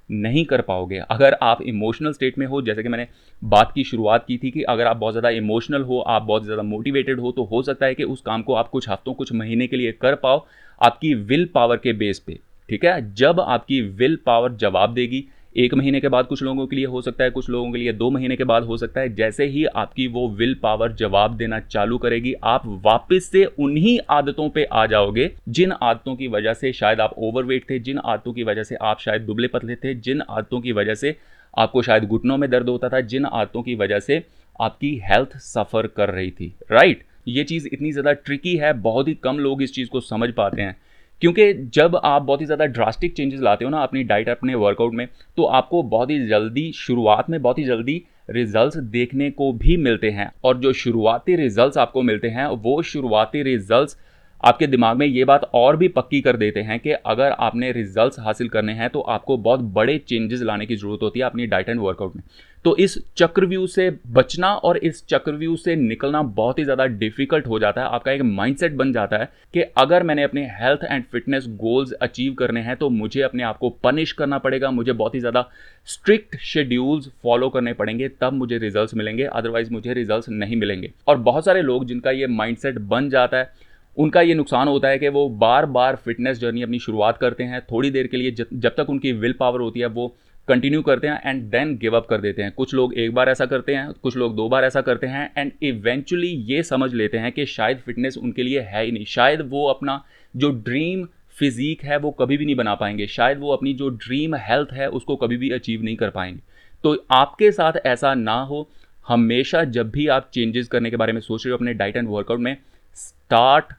नहीं 0.08 0.44
कर 0.44 0.60
पाओगे। 0.60 0.98
अगर 1.10 1.36
आप 1.42 1.62
इमोशनल 1.62 2.12
स्टेट 2.12 2.38
में 2.38 2.46
हो, 2.46 2.60
जैसे 2.62 2.82
कि 2.82 2.88
मैंने 2.88 3.06
बात 3.42 3.72
की, 3.74 3.84
शुरुआत 3.84 4.24
की 4.26 4.36
थी 4.38 4.50
कि 4.50 4.62
अगर 4.64 4.86
आप 4.86 4.96
बहुत 4.96 5.12
ज़्यादा 5.12 5.30
इमोशनल 5.30 5.82
हो, 5.82 5.98
आप 5.98 6.22
बहुत 6.22 6.44
ज़्यादा 6.44 6.62
मोटिवेटेड 6.62 7.20
हो 7.20 7.32
तो 7.32 7.44
हो 7.44 7.62
सकता 7.62 7.86
है 7.86 7.94
कि 7.94 8.04
उस 8.04 8.20
काम 8.20 8.42
को 8.42 8.54
आप 8.54 8.68
कुछ 8.68 8.88
हफ्तों, 8.88 9.14
कुछ 9.14 9.32
महीने 9.32 9.66
के 9.66 9.76
लिए 9.76 9.92
कर 9.92 10.14
पाओ 10.14 10.44
आपकी 10.80 11.14
विल 11.14 11.48
पावर 11.54 11.76
के 11.76 11.92
बेस 11.94 12.18
पे, 12.18 12.38
ठीक 12.68 12.84
है? 12.84 13.14
जब 13.14 13.40
आपकी 13.40 13.80
विल 13.80 14.18
पावर 14.26 14.52
जवाब 14.54 14.94
देगी 14.94 15.24
एक 15.56 15.74
महीने 15.74 16.00
के 16.00 16.08
बाद 16.08 16.26
कुछ 16.26 16.42
लोगों 16.42 16.66
के 16.66 16.76
लिए 16.76 16.86
हो 16.86 17.00
सकता 17.02 17.24
है, 17.24 17.30
कुछ 17.30 17.48
लोगों 17.50 17.70
के 17.72 17.78
लिए 17.78 17.92
दो 17.92 18.10
महीने 18.10 18.36
के 18.36 18.44
बाद 18.44 18.62
हो 18.62 18.76
सकता 18.76 19.00
है। 19.00 19.14
जैसे 19.14 19.44
ही 19.44 19.64
आपकी 19.66 20.06
वो 20.06 20.28
विल 20.30 20.54
पावर 20.62 20.92
जवाब 20.92 21.36
देना 21.36 21.60
चालू 21.60 21.98
करेगी, 21.98 22.34
आप 22.44 22.62
वापस 22.84 23.28
से 23.32 23.44
उन्हीं 23.44 23.98
आदतों 24.10 24.48
पे 24.50 24.64
आ 24.64 24.84
जाओगे, 24.86 25.30
जिन 25.48 25.72
आदतों 25.72 26.16
की 26.16 26.28
वजह 26.28 26.54
से 26.54 26.72
शायद 26.72 27.00
आप 27.00 27.14
ओवरवेट 27.18 27.70
थे, 27.70 27.78
जिन 27.78 27.98
आदतों 27.98 28.32
की 28.32 28.42
वजह 28.42 28.62
से 28.62 28.74
आप 28.76 29.00
शायद 29.00 29.22
दुबले 29.22 29.48
पतले 29.48 29.76
थे, 29.76 29.94
जिन 29.94 30.22
आदतों 30.30 30.60
की 30.60 30.72
वजह 30.72 30.94
से 30.94 31.16
आपको 31.54 31.82
शायद 31.82 32.04
घुटनों 32.04 32.36
में 32.36 32.50
दर्द 32.50 32.68
होता 32.68 32.88
था, 32.88 33.00
जिन 33.00 33.24
आदतों 33.24 33.62
की 33.62 33.74
वजह 33.74 33.98
से 34.00 34.22
आपकी 34.60 34.94
हेल्थ 35.04 35.36
सफ़र 35.38 35.86
कर 35.86 36.10
रही 36.10 36.30
थी। 36.30 36.54
राइट 36.70 37.04
ये 37.28 37.44
चीज़ 37.44 37.68
इतनी 37.72 37.92
ज़्यादा 37.92 38.12
ट्रिकी 38.12 38.56
है, 38.56 38.72
बहुत 38.72 39.08
ही 39.08 39.14
कम 39.14 39.38
लोग 39.38 39.62
इस 39.62 39.74
चीज़ 39.74 39.88
को 39.88 40.00
समझ 40.00 40.30
पाते 40.32 40.62
हैं। 40.62 40.76
क्योंकि 41.22 41.52
जब 41.74 41.96
आप 41.96 42.22
बहुत 42.22 42.40
ही 42.40 42.46
ज़्यादा 42.46 42.64
ड्रास्टिक 42.66 43.14
चेंजेस 43.16 43.40
लाते 43.40 43.64
हो 43.64 43.70
ना 43.70 43.82
अपनी 43.82 44.02
डाइट 44.04 44.28
अपने 44.28 44.54
वर्कआउट 44.56 44.94
में 44.94 45.06
तो 45.36 45.44
आपको 45.44 45.82
बहुत 45.84 46.10
ही 46.10 46.26
जल्दी 46.28 46.70
शुरुआत 46.76 47.30
में 47.30 47.40
बहुत 47.42 47.58
ही 47.58 47.64
जल्दी 47.64 48.02
रिजल्ट्स 48.30 48.76
देखने 48.76 49.30
को 49.30 49.52
भी 49.54 49.76
मिलते 49.76 50.10
हैं। 50.10 50.30
और 50.44 50.56
जो 50.58 50.72
शुरुआती 50.72 51.36
रिजल्ट्स 51.36 51.78
आपको 51.78 52.02
मिलते 52.02 52.28
हैं, 52.28 52.46
वो 52.46 52.82
शुरुआती 52.82 53.42
रिजल्ट्स 53.42 53.96
आपके 54.40 54.66
दिमाग 54.66 54.96
में 54.96 55.06
ये 55.06 55.24
बात 55.24 55.50
और 55.54 55.76
भी 55.76 55.88
पक्की 55.88 56.20
कर 56.20 56.36
देते 56.36 56.60
हैं 56.60 56.78
कि 56.80 56.90
अगर 56.90 57.30
आपने 57.30 57.70
रिजल्ट्स 57.72 58.18
हासिल 58.20 58.48
करने 58.48 58.72
हैं 58.72 58.88
तो 58.90 59.00
आपको 59.00 59.36
बहुत 59.38 59.60
बड़े 59.74 59.96
चेंजेस 59.98 60.42
लाने 60.42 60.66
की 60.66 60.76
ज़रूरत 60.76 61.02
होती 61.02 61.20
है 61.20 61.26
अपनी 61.26 61.46
डाइट 61.46 61.68
एंड 61.68 61.80
वर्कआउट 61.80 62.16
में। 62.16 62.22
तो 62.66 62.74
इस 62.76 62.96
चक्रव्यूह 63.16 63.66
से 63.66 63.88
बचना 64.12 64.48
और 64.58 64.76
इस 64.78 65.04
चक्रव्यूह 65.08 65.56
से 65.56 65.74
निकलना 65.76 66.22
बहुत 66.38 66.58
ही 66.58 66.62
ज़्यादा 66.64 66.84
डिफ़िकल्ट 66.94 67.46
हो 67.46 67.58
जाता 67.58 67.80
है। 67.80 67.88
आपका 67.88 68.12
एक 68.12 68.22
माइंडसेट 68.22 68.72
बन 68.76 68.92
जाता 68.92 69.16
है 69.16 69.28
कि 69.54 69.60
अगर 69.78 70.02
मैंने 70.02 70.22
अपने 70.22 70.44
health 70.52 70.84
and 70.84 71.04
fitness 71.12 71.46
goals 71.60 71.92
achieve 71.94 72.32
करने 72.34 72.60
हैं 72.60 72.76
तो 72.76 72.88
मुझे 72.90 73.22
अपने 73.22 73.42
आप 73.42 73.58
को 73.58 73.70
पनिश 73.84 74.12
करना 74.12 74.38
पड़ेगा, 74.38 74.70
मुझे 74.70 74.92
बहुत 74.94 75.14
ही 75.14 75.20
ज़्यादा 75.20 75.48
स्ट्रिक्ट 75.88 76.36
शेड्यूल्स 76.38 77.08
फॉलो 77.22 77.48
करने 77.48 77.72
पड़ेंगे, 77.74 78.08
तब 78.10 78.32
मुझे 78.32 78.58
रिज़ल्ट 78.58 78.94
मिलेंगे 78.94 79.24
अदरवाइज़ 79.24 79.72
मुझे 79.72 79.92
रिज़ल्ट 79.94 80.28
नहीं 80.30 80.56
मिलेंगे। 80.56 80.92
और 81.06 81.16
बहुत 81.20 81.44
सारे 81.44 81.62
लोग 81.62 81.86
जिनका 81.86 82.10
ये 82.12 82.26
माइंडसेट 82.28 82.78
बन 82.80 83.10
जाता 83.10 83.36
है, 83.36 83.50
उनका 83.96 84.20
ये 84.22 84.34
नुकसान 84.34 84.68
होता 84.68 84.88
है 84.88 84.98
कि 84.98 85.08
वो 85.10 85.28
बार 85.30 85.66
बार 85.68 85.96
फिटनेस 85.96 86.38
जर्नी 86.38 86.62
अपनी 86.62 86.78
शुरुआत 86.80 87.18
करते 87.18 87.44
हैं, 87.44 87.60
थोड़ी 87.62 87.90
देर 87.90 88.06
के 88.06 88.16
लिए 88.16 88.30
जब 88.30 88.74
तक 88.76 88.90
उनकी 88.90 89.12
विल 89.14 89.34
पावर 89.40 89.60
होती 89.60 89.80
है, 89.80 89.86
वो 89.88 90.14
कंटिन्यू 90.48 90.82
करते 90.82 91.06
हैं 91.06 91.20
एंड 91.24 91.42
देन 91.42 91.76
गिव 91.76 91.96
अप 91.96 92.06
कर 92.06 92.20
देते 92.20 92.42
हैं। 92.42 92.52
कुछ 92.52 92.74
लोग 92.74 92.94
एक 92.94 93.14
बार 93.14 93.28
ऐसा 93.28 93.46
करते 93.46 93.74
हैं, 93.74 93.92
कुछ 93.92 94.16
लोग 94.16 94.36
दो 94.36 94.48
बार 94.48 94.64
ऐसा 94.64 94.80
करते 94.80 95.06
हैं 95.06 95.30
एंड 95.36 95.52
इवेंचुअली 95.62 96.28
ये 96.28 96.62
समझ 96.62 96.92
लेते 96.94 97.18
हैं 97.18 97.32
कि 97.32 97.46
शायद 97.46 97.78
फिटनेस 97.78 98.16
उनके 98.16 98.42
लिए 98.42 98.60
है 98.60 98.84
ही 98.84 98.92
नहीं। 98.92 99.04
शायद 99.04 99.40
वो 99.50 99.66
अपना 99.68 100.02
जो 100.36 100.50
ड्रीम 100.50 101.06
फिजिक 101.38 101.82
है 101.84 101.96
वो 101.96 102.10
कभी 102.10 102.36
भी 102.36 102.44
नहीं 102.44 102.54
बना 102.56 102.74
पाएँगे। 102.74 103.06
शायद 103.06 103.38
वो 103.38 103.52
अपनी 103.52 103.74
जो 103.74 103.88
ड्रीम 103.88 104.34
हेल्थ 104.34 104.72
है 104.72 104.88
उसको 104.88 105.16
कभी 105.16 105.36
भी 105.36 105.50
अचीव 105.50 105.82
नहीं 105.82 105.96
कर 105.96 106.10
पाएँगे। 106.10 106.40
तो 106.84 106.96
आपके 107.10 107.50
साथ 107.52 107.72
ऐसा 107.86 108.14
ना 108.14 108.40
हो। 108.40 108.68
हमेशा 109.06 109.62
जब 109.64 109.90
भी 109.90 110.06
आप 110.08 110.30
चेंजेस 110.34 110.68
करने 110.68 110.90
के 110.90 110.96
बारे 110.96 111.12
में 111.12 111.20
सोच 111.20 111.44
रहे 111.46 111.50
हो 111.50 111.56
अपने 111.56 111.74
डाइट 111.74 111.96
एंड 111.96 112.08
वर्कआउट 112.08 112.40
में 112.40 112.56
स्टार्ट 112.96 113.72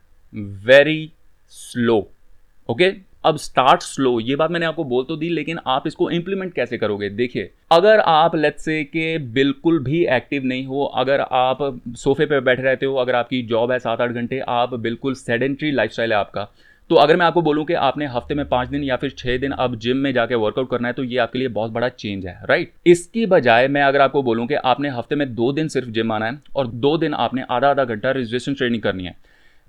वेरी 0.65 1.11
स्लो 1.51 1.97
ओके 2.69 2.89
अब 3.27 3.37
स्टार्ट 3.37 3.81
स्लो 3.81 4.19
ये 4.19 4.35
बात 4.35 4.51
मैंने 4.51 4.65
आपको 4.65 4.83
बोल 4.83 5.03
तो 5.03 5.15
दी, 5.15 5.29
लेकिन 5.29 5.59
आप 5.67 5.87
इसको 5.87 6.09
इंप्लीमेंट 6.11 6.53
कैसे 6.53 6.77
करोगे? 6.77 7.09
देखिए, 7.11 7.49
अगर 7.71 7.99
आप 7.99 8.35
लेट्स 8.35 8.65
से 8.65 8.83
के 8.85 9.17
बिल्कुल 9.33 9.79
भी 9.83 10.05
एक्टिव 10.07 10.43
नहीं 10.45 10.65
हो, 10.65 10.83
अगर 10.83 11.21
आप 11.21 11.81
सोफे 11.97 12.25
पे 12.25 12.39
बैठे 12.41 12.63
रहते 12.63 12.85
हो, 12.85 12.95
अगर 12.95 13.15
आपकी 13.15 13.41
जॉब 13.43 13.71
है 13.71 13.79
सात 13.79 14.01
आठ 14.01 14.11
घंटे, 14.11 14.39
आप 14.39 14.73
बिल्कुल 14.79 15.13
सेडेंट्री 15.15 15.71
लाइफ 15.71 15.99
है 15.99 16.11
आपका। 16.13 16.47
तो 16.89 16.95
अगर 16.95 17.15
मैं 17.15 17.25
आपको 17.25 17.41
बोलूँ 17.41 17.63
कि 17.65 17.73
आपने 17.75 18.05
हफ़्ते 18.07 18.35
में 18.35 18.47
पाँच 18.49 18.67
दिन 18.69 18.83
या 18.83 18.95
फिर 18.95 19.09
छह 19.09 19.37
दिन 19.37 19.51
अब 19.53 19.75
जिम 19.75 19.97
में 19.97 20.11
जाके 20.13 20.35
वर्कआउट 20.35 20.69
करना 20.69 20.87
है 20.87 20.93
तो 20.93 21.03
ये 21.03 21.17
आपके 21.17 21.39
लिए 21.39 21.47
बहुत 21.47 21.71
बड़ा 21.71 21.89
चेंज 21.89 22.25
है 22.25 22.39
राइट 22.45 22.71
इसकी 22.85 23.25
बजाय 23.25 23.67
मैं 23.67 23.81
अगर 23.83 24.01
आपको 24.01 24.21
बोलूँ 24.23 24.45
कि 24.47 24.53
आपने 24.53 24.89
हफ़्ते 24.89 25.15
में 25.15 25.33
दो 25.35 25.51
दिन 25.51 25.67
सिर्फ़ 25.67 25.89
जिम 25.89 26.11
आना 26.11 26.25
है 26.25 26.39
और 26.55 26.67
दो 26.67 26.97
दिन 26.97 27.13
आपने 27.15 27.43
आधा 27.49 27.69
आधा 27.69 27.85
घंटा 27.85 28.11
रजिस्ट्रेशन 28.11 28.53
ट्रेनिंग 28.53 28.81
करनी 28.81 29.05
है 29.05 29.15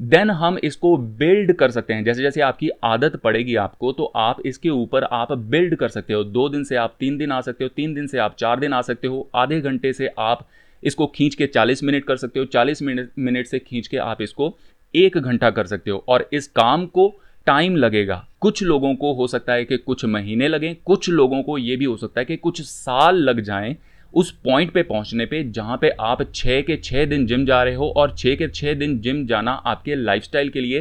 देन 0.00 0.30
हम 0.30 0.58
इसको 0.58 0.96
बिल्ड 0.96 1.52
कर 1.52 1.70
सकते 1.70 1.94
हैं। 1.94 2.04
जैसे 2.04 2.22
जैसे 2.22 2.40
आपकी 2.40 2.68
आदत 2.84 3.16
पड़ेगी 3.16 3.54
आपको 3.56 3.92
तो 3.92 4.04
आप 4.16 4.42
इसके 4.46 4.70
ऊपर 4.70 5.04
आप 5.04 5.32
बिल्ड 5.32 5.74
कर 5.76 5.88
सकते 5.88 6.12
हो। 6.12 6.22
दो 6.24 6.48
दिन 6.48 6.64
से 6.64 6.76
आप 6.76 6.94
तीन 7.00 7.16
दिन 7.18 7.32
आ 7.32 7.40
सकते 7.40 7.64
हो, 7.64 7.70
तीन 7.76 7.94
दिन 7.94 8.06
से 8.06 8.18
आप 8.18 8.36
चार 8.38 8.60
दिन 8.60 8.72
आ 8.72 8.80
सकते 8.82 9.08
हो। 9.08 9.28
आधे 9.34 9.60
घंटे 9.60 9.92
से 9.92 10.10
आप 10.18 10.46
इसको 10.82 11.06
खींच 11.06 11.34
के 11.34 11.46
40 11.46 11.82
मिनट 11.84 12.04
कर 12.04 12.16
सकते 12.16 12.40
हो। 12.40 12.46
40 12.46 12.82
मिनट 12.82 13.10
मिनट 13.18 13.46
से 13.46 13.58
खींच 13.58 13.86
के 13.86 13.96
आप 13.96 14.22
इसको 14.22 14.56
एक 14.94 15.18
घंटा 15.18 15.50
कर 15.50 15.66
सकते 15.66 15.90
हो। 15.90 16.04
और 16.08 16.28
इस 16.32 16.46
काम 16.46 16.86
को 16.86 17.12
टाइम 17.46 17.76
लगेगा। 17.76 18.26
कुछ 18.40 18.62
लोगों 18.62 18.94
को 18.94 19.12
हो 19.14 19.26
सकता 19.26 19.52
है 19.52 19.64
कि 19.64 19.76
कुछ 19.76 20.04
महीने 20.04 20.48
लगें, 20.48 20.74
कुछ 20.84 21.08
लोगों 21.10 21.42
को 21.42 21.58
ये 21.58 21.76
भी 21.76 21.84
हो 21.84 21.96
सकता 21.96 22.20
है 22.20 22.24
कि 22.24 22.36
कुछ 22.36 22.62
साल 22.62 23.16
लग 23.16 23.40
जाएँ 23.40 23.76
उस 24.14 24.30
पॉइंट 24.44 24.70
पे 24.72 24.82
पहुँचने 24.82 25.26
पे, 25.26 25.42
जहाँ 25.44 25.76
पे 25.76 25.88
आप 25.90 26.22
छः 26.34 26.62
के 26.62 26.76
छः 26.76 27.04
दिन 27.06 27.26
जिम 27.26 27.44
जा 27.46 27.62
रहे 27.62 27.74
हो 27.74 27.88
और 27.96 28.14
छः 28.18 28.36
के 28.36 28.48
छः 28.48 28.74
दिन 28.74 28.98
जिम 29.00 29.26
जाना 29.26 29.52
आपके 29.52 29.94
लाइफस्टाइल 29.94 30.48
के 30.48 30.60
लिए 30.60 30.80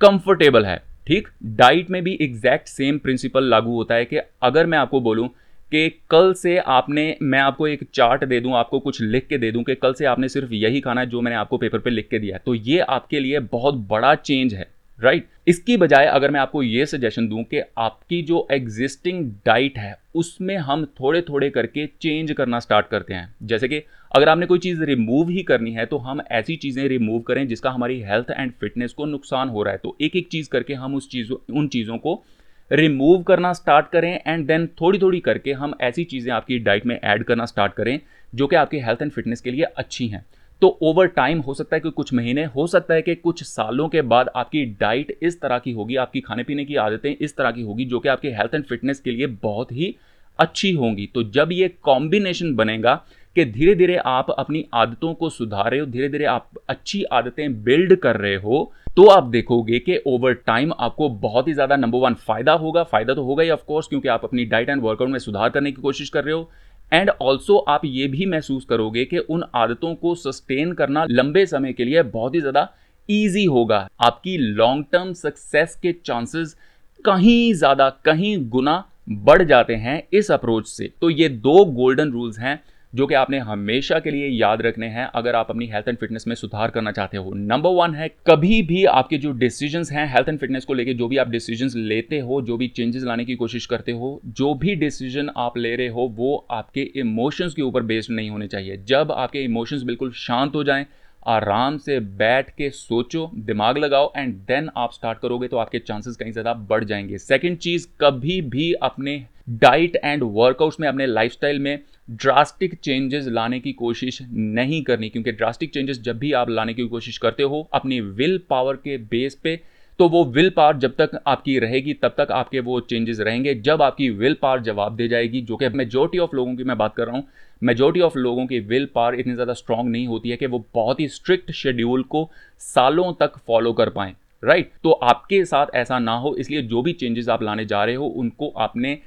कंफर्टेबल 0.00 0.66
है। 0.66 0.76
ठीक? 1.06 1.28
डाइट 1.44 1.90
में 1.90 2.02
भी 2.04 2.18
एग्जैक्ट 2.22 2.68
सेम 2.68 2.98
प्रिंसिपल 2.98 3.44
लागू 3.44 3.74
होता 3.74 3.94
है 3.94 4.04
कि 4.04 4.18
अगर 4.42 4.66
मैं 4.66 4.78
आपको 4.78 5.00
बोलूँ 5.00 5.28
कि 5.72 5.88
कल 6.10 6.32
से 6.34 6.56
आपने, 6.58 7.16
मैं 7.22 7.38
आपको 7.38 7.66
एक 7.68 7.88
चार्ट 7.94 8.24
दे 8.24 8.40
दूँ, 8.40 8.54
आपको 8.54 8.78
कुछ 8.80 9.00
लिख 9.00 9.26
के 9.26 9.38
दे 9.38 9.50
दूँ 9.52 9.62
कि 9.62 9.74
कल 9.74 9.94
से 9.94 10.04
आपने 10.04 10.28
सिर्फ़ 10.28 10.52
यही 10.52 10.80
खाना 10.80 11.00
है 11.00 11.06
जो 11.06 11.20
मैंने 11.20 11.36
आपको 11.36 11.58
पेपर 11.58 11.78
पे 11.78 11.90
लिख 11.90 12.08
के 12.08 12.18
दिया 12.18 12.36
है 12.36 12.42
तो 12.46 12.54
ये 12.54 12.78
आपके 12.80 13.20
लिए 13.20 13.38
बहुत 13.50 13.74
बड़ा 13.88 14.14
चेंज 14.14 14.54
है। 14.54 14.66
Right 14.98 15.22
right? 15.22 15.48
इसकी 15.48 15.76
बजाय 15.76 16.06
अगर 16.06 16.30
मैं 16.30 16.40
आपको 16.40 16.62
ये 16.62 16.84
सजेशन 16.86 17.26
दूँ 17.28 17.42
कि 17.44 17.60
आपकी 17.78 18.20
जो 18.22 18.46
एग्जिस्टिंग 18.52 19.24
डाइट 19.46 19.78
है, 19.78 19.96
उसमें 20.14 20.56
हम 20.58 20.84
थोड़े 21.00 21.20
थोड़े 21.22 21.48
करके 21.50 21.86
चेंज 21.86 22.32
करना 22.32 22.60
स्टार्ट 22.60 22.86
करते 22.86 23.14
हैं। 23.14 23.34
जैसे 23.42 23.68
कि 23.68 23.82
अगर 24.12 24.28
आपने 24.28 24.46
कोई 24.46 24.58
चीज़ 24.58 24.82
रिमूव 24.82 25.30
ही 25.30 25.42
करनी 25.42 25.72
है 25.72 25.86
तो 25.86 25.98
हम 25.98 26.20
ऐसी 26.32 26.56
चीज़ें 26.56 26.86
रिमूव 26.88 27.20
करें 27.22 27.46
जिसका 27.48 27.70
हमारी 27.70 28.00
हेल्थ 28.02 28.30
एंड 28.30 28.52
फिटनेस 28.52 28.92
को 28.92 29.04
नुकसान 29.06 29.48
हो 29.48 29.62
रहा 29.62 29.72
है। 29.72 29.78
तो 29.78 29.96
एक 30.00 30.16
एक 30.16 30.28
चीज़ 30.28 30.48
करके 30.48 30.74
हम 30.74 30.94
उस 30.94 31.10
चीज़ों, 31.10 31.36
उन 31.50 31.68
चीज़ों 31.68 31.98
को 31.98 32.22
रिमूव 32.70 33.22
करना 33.22 33.52
स्टार्ट 33.52 33.88
करें 33.88 34.20
एंड 34.26 34.46
देन 34.46 34.66
थोड़ी 34.80 34.98
थोड़ी 34.98 35.20
करके 35.20 35.52
हम 35.52 35.74
ऐसी 35.80 36.04
चीज़ें 36.04 36.32
आपकी 36.32 36.58
डाइट 36.60 36.86
में 36.86 36.98
ऐड 36.98 37.24
करना 37.24 37.46
स्टार्ट 37.46 37.72
करें 37.72 37.98
जो 38.32 38.46
कि 38.46 38.56
आपकी 38.56 38.78
हेल्थ 38.80 39.02
एंड 39.02 39.10
फिटनेस 39.12 39.40
के 39.40 39.50
लिए 39.50 39.64
अच्छी 39.76 40.06
हैं। 40.08 40.24
तो 40.64 40.68
ओवर 40.82 41.06
टाइम 41.06 41.40
हो 41.40 41.54
सकता 41.54 41.76
है 41.76 41.80
कि 41.80 41.90
कुछ 41.90 42.12
महीने, 42.14 42.44
हो 42.46 42.66
सकता 42.66 42.94
है 42.94 43.02
कि 43.02 43.14
कुछ 43.16 43.42
सालों 43.42 43.88
के 43.88 44.02
बाद 44.02 44.28
आपकी 44.36 44.64
डाइट 44.80 45.18
इस 45.22 45.40
तरह 45.40 45.58
की 45.58 45.72
होगी, 45.72 45.96
आपकी 45.96 46.20
खाने 46.20 46.42
पीने 46.42 46.64
की 46.64 46.76
आदतें 46.76 47.10
इस 47.12 47.36
तरह 47.36 47.50
की 47.50 47.62
होगी 47.62 47.84
जो 47.84 47.98
कि 48.00 48.08
आपके 48.08 48.28
हेल्थ 48.30 48.54
एंड 48.54 48.64
फिटनेस 48.64 49.00
के 49.00 49.10
लिए 49.10 49.26
बहुत 49.42 49.72
ही 49.72 49.94
अच्छी 50.38 50.72
होंगी। 50.72 51.06
तो 51.14 51.22
जब 51.30 51.52
ये 51.52 51.68
कॉम्बिनेशन 51.84 52.54
बनेगा 52.56 52.94
कि 53.36 53.44
धीरे 53.46 53.74
धीरे 53.74 53.96
आप 54.06 54.30
अपनी 54.30 54.64
आदतों 54.74 55.12
को 55.14 55.30
सुधार 55.30 55.70
रहे 55.70 55.80
हो 55.80 55.86
धीरे 55.88 56.08
धीरे 56.08 56.24
आप 56.26 56.50
अच्छी 56.68 57.02
आदतें 57.12 57.62
बिल्ड 57.64 57.96
कर 57.98 58.16
रहे 58.16 58.36
हो 58.38 58.70
तो 58.96 59.06
आप 59.10 59.24
देखोगे 59.28 59.78
कि 59.80 60.00
ओवर 60.06 60.32
टाइम 60.46 60.72
आपको 60.80 61.08
बहुत 61.20 61.48
ही 61.48 61.52
ज़्यादा 61.54 61.76
नंबर 61.76 61.98
वन 62.00 62.14
फ़ायदा 62.16 62.52
होगा। 62.54 62.82
फ़ायदा 62.84 63.14
तो 63.14 63.22
होगा 63.24 63.42
ही 63.42 63.50
ऑफकोर्स 63.50 63.86
क्योंकि 63.86 64.08
आप 64.08 64.24
अपनी 64.24 64.44
डाइट 64.46 64.68
एंड 64.68 64.82
वर्कआउट 64.82 65.10
में 65.10 65.18
सुधार 65.20 65.50
करने 65.50 65.72
की 65.72 65.82
कोशिश 65.82 66.08
कर 66.08 66.24
रहे 66.24 66.34
हो। 66.34 66.50
एंड 66.92 67.10
ऑल्सो 67.12 67.56
आप 67.58 67.84
ये 67.84 68.06
भी 68.08 68.26
महसूस 68.26 68.64
करोगे 68.64 69.04
कि 69.04 69.18
उन 69.18 69.44
आदतों 69.54 69.94
को 69.94 70.14
सस्टेन 70.14 70.72
करना 70.72 71.04
लंबे 71.10 71.44
समय 71.46 71.72
के 71.72 71.84
लिए 71.84 72.02
बहुत 72.04 72.34
ही 72.34 72.40
ज़्यादा 72.40 72.68
ईजी 73.08 73.44
होगा। 73.46 73.88
आपकी 74.00 74.36
लॉन्ग 74.38 74.84
टर्म 74.92 75.12
सक्सेस 75.12 75.78
के 75.82 75.92
चांसेस 76.04 76.56
कहीं 77.04 77.52
ज़्यादा, 77.54 77.88
कहीं 78.04 78.36
गुना 78.50 78.84
बढ़ 79.08 79.42
जाते 79.42 79.74
हैं 79.76 80.02
इस 80.12 80.30
अप्रोच 80.30 80.68
से। 80.68 80.92
तो 81.00 81.10
ये 81.10 81.28
दो 81.28 81.64
गोल्डन 81.64 82.10
रूल्स 82.12 82.38
हैं। 82.38 82.62
जो 82.94 83.06
कि 83.06 83.14
आपने 83.14 83.38
हमेशा 83.40 83.98
के 83.98 84.10
लिए 84.10 84.26
याद 84.28 84.62
रखने 84.62 84.86
हैं 84.86 85.06
अगर 85.14 85.34
आप 85.34 85.50
अपनी 85.50 85.66
हेल्थ 85.66 85.88
एंड 85.88 85.98
फिटनेस 85.98 86.24
में 86.28 86.34
सुधार 86.34 86.70
करना 86.70 86.92
चाहते 86.92 87.16
हो। 87.16 87.32
नंबर 87.34 87.70
वन 87.70 87.94
है, 87.94 88.08
कभी 88.26 88.60
भी 88.62 88.84
आपके 88.86 89.18
जो 89.18 89.32
डिसीजंस 89.34 89.92
हैं 89.92 90.06
हेल्थ 90.12 90.28
एंड 90.28 90.38
फिटनेस 90.38 90.64
को 90.64 90.74
लेके, 90.74 90.94
जो 90.94 91.08
भी 91.08 91.16
आप 91.16 91.28
डिसीजंस 91.28 91.74
लेते 91.76 92.18
हो, 92.18 92.40
जो 92.42 92.56
भी 92.56 92.68
चेंजेस 92.68 93.02
लाने 93.02 93.24
की 93.24 93.34
कोशिश 93.34 93.66
करते 93.66 93.92
हो, 93.92 94.20
जो 94.26 94.54
भी 94.54 94.74
डिसीज़न 94.76 95.30
आप 95.36 95.58
ले 95.58 95.74
रहे 95.76 95.88
हो, 95.88 96.08
वो 96.08 96.46
आपके 96.50 96.90
इमोशंस 96.96 97.54
के 97.54 97.62
ऊपर 97.62 97.82
बेस्ड 97.82 98.10
नहीं 98.10 98.30
होने 98.30 98.48
चाहिए। 98.48 98.76
जब 98.86 99.12
आपके 99.12 99.42
इमोशंस 99.42 99.82
बिल्कुल 99.82 100.12
शांत 100.12 100.54
हो 100.54 100.64
जाएँ, 100.64 100.86
आराम 101.26 101.76
से 101.78 101.98
बैठ 102.00 102.48
के 102.50 102.70
सोचो, 102.70 103.30
दिमाग 103.36 103.78
लगाओ 103.78 104.12
एंड 104.16 104.34
देन 104.48 104.68
आप 104.76 104.92
स्टार्ट 104.92 105.18
करोगे 105.18 105.48
तो 105.48 105.56
आपके 105.56 105.78
चांसेस 105.78 106.16
कहीं 106.16 106.32
ज़्यादा 106.32 106.52
बढ़ 106.54 106.84
जाएँगे। 106.84 107.18
सेकंड 107.18 107.58
चीज़, 107.58 107.86
कभी 108.00 108.40
भी 108.42 108.72
अपने 108.72 109.24
डाइट 109.48 109.96
एंड 109.96 110.22
वर्कआउट्स 110.24 110.80
में, 110.80 110.88
अपने 110.88 111.06
लाइफस्टाइल 111.06 111.58
में 111.58 111.78
ड्रास्टिक 112.12 112.74
चेंजेस 112.74 113.26
लाने 113.28 113.60
की 113.60 113.72
कोशिश 113.74 114.18
नहीं 114.32 114.82
करनी। 114.82 115.08
क्योंकि 115.08 115.32
ड्रास्टिक 115.32 115.72
चेंजेस 115.74 116.00
जब 116.02 116.18
भी 116.18 116.32
आप 116.32 116.50
लाने 116.50 116.74
की 116.74 116.86
कोशिश 116.88 117.18
करते 117.18 117.42
हो, 117.42 117.68
अपनी 117.74 118.00
विल 118.00 118.40
पावर 118.50 118.76
के 118.76 118.96
बेस 118.98 119.34
पे 119.34 119.60
तो 119.98 120.08
वो 120.08 120.24
विल 120.26 120.48
पावर 120.50 120.76
जब 120.76 120.94
तक 120.96 121.10
आपकी 121.26 121.58
रहेगी, 121.58 121.92
तब 121.94 122.14
तक 122.18 122.30
आपके 122.32 122.60
वो 122.60 122.78
चेंजेस 122.82 123.20
रहेंगे। 123.20 123.54
जब 123.56 123.82
आपकी 123.82 124.08
विल 124.12 124.36
पावर 124.42 124.60
जवाब 124.60 124.96
दे 124.96 125.06
जाएगी, 125.08 125.40
जो 125.40 125.56
कि 125.56 125.68
मेजोरिटी 125.70 126.18
ऑफ़ 126.18 126.34
लोगों 126.36 126.54
की 126.56 126.64
मैं 126.64 126.76
बात 126.78 126.94
कर 126.96 127.06
रहा 127.06 127.16
हूँ 127.16 127.26
मेजोरिटी 127.62 128.00
ऑफ़ 128.00 128.18
लोगों 128.18 128.46
की 128.46 128.58
विल 128.62 128.88
पावर 128.94 129.14
इतनी 129.14 129.34
ज़्यादा 129.34 129.52
स्ट्रांग 129.52 129.88
नहीं 129.88 130.06
होती 130.06 130.30
है 130.30 130.36
कि 130.36 130.46
वो 130.46 130.64
बहुत 130.74 131.00
ही 131.00 131.08
स्ट्रिक्ट 131.08 131.52
शेड्यूल 131.52 132.02
को 132.02 132.28
सालों 132.60 133.12
तक 133.12 133.36
फॉलो 133.46 133.72
कर 133.72 133.90
पाएँ। 133.90 134.14
Right 134.42 134.64
right? 134.64 134.82
तो 134.82 134.90
आपके 134.90 135.44
साथ 135.44 135.66
ऐसा 135.74 135.98
ना 135.98 136.14
हो, 136.14 136.34
इसलिए 136.36 136.62
जो 136.62 136.82
भी 136.82 136.92
चेंजेस 136.92 137.28
आप 137.28 137.42
लाने 137.42 137.64
जा 137.64 137.84
रहे 137.84 137.94
हो, 137.94 138.06
उनको 138.06 138.48
आपने 138.58 138.98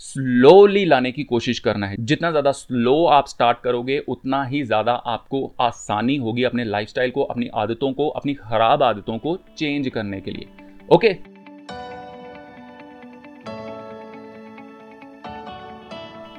स्लोली 0.00 0.84
लाने 0.84 1.10
की 1.12 1.22
कोशिश 1.24 1.58
करना 1.58 1.86
है। 1.86 1.96
जितना 2.00 2.30
ज़्यादा 2.30 2.52
स्लो 2.52 3.04
आप 3.08 3.28
स्टार्ट 3.28 3.58
करोगे, 3.60 3.98
उतना 3.98 4.42
ही 4.44 4.62
ज़्यादा 4.62 4.92
आपको 4.92 5.52
आसानी 5.60 6.16
होगी 6.16 6.44
अपने 6.44 6.64
लाइफस्टाइल 6.64 7.10
को, 7.10 7.22
अपनी 7.22 7.48
आदतों 7.56 7.92
को, 7.92 8.08
अपनी 8.10 8.34
खराब 8.36 8.82
आदतों 8.82 9.18
को 9.18 9.36
चेंज 9.58 9.88
करने 9.88 10.20
के 10.20 10.30
लिए। 10.30 10.46
Okay 10.88 11.16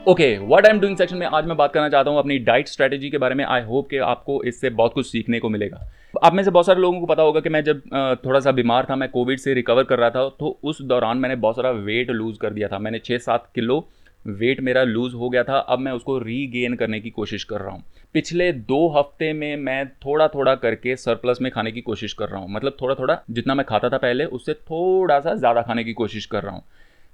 okay 0.08 0.38
what 0.39 0.65
I 0.65 0.72
am 0.72 0.80
doing 0.80 0.98
section 0.98 1.18
में 1.18 1.26
आज 1.28 1.46
मैं 1.46 1.56
बात 1.58 1.74
करना 1.74 1.89
चाहता 1.89 2.10
हूँ 2.12 2.20
अपनी 2.20 2.38
डाइट 2.39 2.68
स्ट्रेटेजी 2.68 3.10
के 3.10 3.18
बारे 3.18 3.36
में। 3.36 3.44
आई 3.46 3.62
होप 3.62 3.88
कि 3.89 3.98
आपको 4.00 4.41
इससे 4.44 4.70
बहुत 4.72 4.94
कुछ 4.94 5.08
सीखने 5.08 5.39
को 5.39 5.50
मिलेगा। 5.50 5.80
आप 6.23 6.34
में 6.34 6.43
से 6.43 6.51
बहुत 6.51 6.65
सारे 6.65 6.82
लोगों 6.82 6.99
को 6.99 7.06
पता 7.06 7.23
होगा 7.23 7.39
कि 7.39 7.49
मैं 7.49 7.63
जब 7.63 7.82
थोड़ा 8.25 8.39
सा 8.39 8.51
बीमार 8.51 8.86
था, 8.89 8.95
मैं 8.95 9.10
कोविड 9.10 9.39
से 9.39 9.54
रिकवर 9.54 9.84
कर 9.84 9.99
रहा 9.99 10.10
था 10.10 10.28
तो 10.39 10.58
उस 10.63 10.82
दौरान 10.84 11.17
मैंने 11.17 11.36
बहुत 11.38 11.56
सारा 11.56 11.71
वेट 11.71 12.10
लूज़ 12.12 12.38
कर 12.39 12.54
दिया 12.54 12.67
था। 12.67 12.80
मैंने 12.80 12.99
छः 12.99 13.17
सात 13.19 13.49
किलो 13.56 13.86
वेट 14.25 14.60
मेरा 14.62 14.84
लूज़ 14.84 15.15
हो 15.15 15.30
गया 15.30 15.43
था। 15.43 15.58
अब 15.58 15.80
मैं 15.80 15.91
उसको 15.91 16.17
रीगेन 16.19 16.75
करने 16.75 16.99
की 16.99 17.10
कोशिश 17.12 17.43
कर 17.43 17.62
रहा 17.62 17.71
हूँ। 17.71 17.84
पिछले 18.15 18.51
दो 18.51 18.88
हफ़्ते 18.89 19.32
में 19.34 19.56
मैं 19.58 19.88
थोड़ा 19.97 20.28
थोड़ा 20.28 20.56
करके 20.56 20.95
सरप्लस 20.95 21.41
में 21.41 21.51
खाने 21.51 21.71
की 21.71 21.82
कोशिश 21.82 22.13
कर 22.13 22.30
रहा 22.30 22.39
हूँ। 22.41 22.49
मतलब 22.51 22.78
थोड़ा 22.82 22.95
थोड़ा 22.95 23.19
जितना 23.30 23.56
मैं 23.56 23.65
खाता 23.65 23.89
था 23.89 23.97
पहले, 23.97 24.25
उससे 24.25 24.54
थोड़ा 24.54 25.19
सा 25.19 25.36
ज़्यादा 25.36 25.62
खाने 25.62 25.84
की 25.84 25.93
कोशिश 25.93 26.25
कर 26.25 26.43
रहा 26.43 26.54
हूँ। 26.54 26.63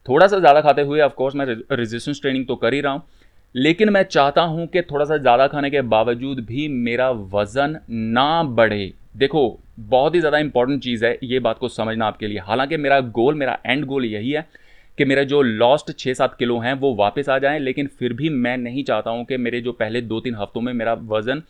थोड़ा 0.05 0.27
सा 0.27 0.39
ज़्यादा 0.39 0.61
खाते 0.61 0.81
हुए 0.81 1.01
ऑफकोर्स 1.01 1.35
मैं 1.35 1.45
रेजिस्टेंस 1.71 2.21
ट्रेनिंग 2.21 2.45
तो 2.47 2.55
कर 2.55 2.73
ही 2.73 2.81
रहा 2.81 2.93
हूँ। 2.93 3.03
लेकिन 3.55 3.89
मैं 3.89 4.03
चाहता 4.03 4.41
हूँ 4.41 4.65
कि 4.67 4.81
थोड़ा 4.81 5.05
सा 5.05 5.17
ज़्यादा 5.17 5.47
खाने 5.47 5.69
के 5.69 5.81
बावजूद 5.83 6.39
भी 6.39 6.67
मेरा 6.67 7.09
वज़न 7.11 7.77
ना 7.89 8.43
बढ़े। 8.43 8.91
देखो, 9.17 9.59
बहुत 9.79 10.15
ही 10.15 10.19
ज़्यादा 10.19 10.37
इंपॉर्टेंट 10.37 10.81
चीज़ 10.83 11.05
है 11.05 11.17
ये 11.23 11.39
बात 11.39 11.57
को 11.57 11.69
समझना 11.69 12.05
आपके 12.05 12.27
लिए। 12.27 12.39
हालाँकि 12.39 12.77
मेरा 12.77 12.99
गोल 12.99 13.35
मेरा 13.35 13.57
एंड 13.65 13.85
गोल 13.85 14.05
यही 14.05 14.31
है 14.31 14.47
कि 14.97 15.05
मेरा 15.05 15.23
जो 15.23 15.41
लॉस्ट 15.41 15.91
छः 15.99 16.13
सात 16.13 16.35
किलो 16.35 16.57
हैं, 16.59 16.73
वो 16.73 16.93
वापस 16.95 17.29
आ 17.29 17.37
जाएँ, 17.39 17.59
लेकिन 17.59 17.87
फिर 17.89 18.13
भी 18.13 18.29
मैं 18.29 18.57
नहीं 18.57 18.83
चाहता 18.83 19.11
हूँ 19.11 19.25
कि 19.25 19.37
मेरे 19.37 19.61
जो 19.61 19.71
पहले 19.71 20.01
दो 20.01 20.19
तीन 20.19 20.35
हफ्तों 20.35 20.61
में 20.61 20.73
मेरा 20.73 20.93
वज़न 20.93 21.41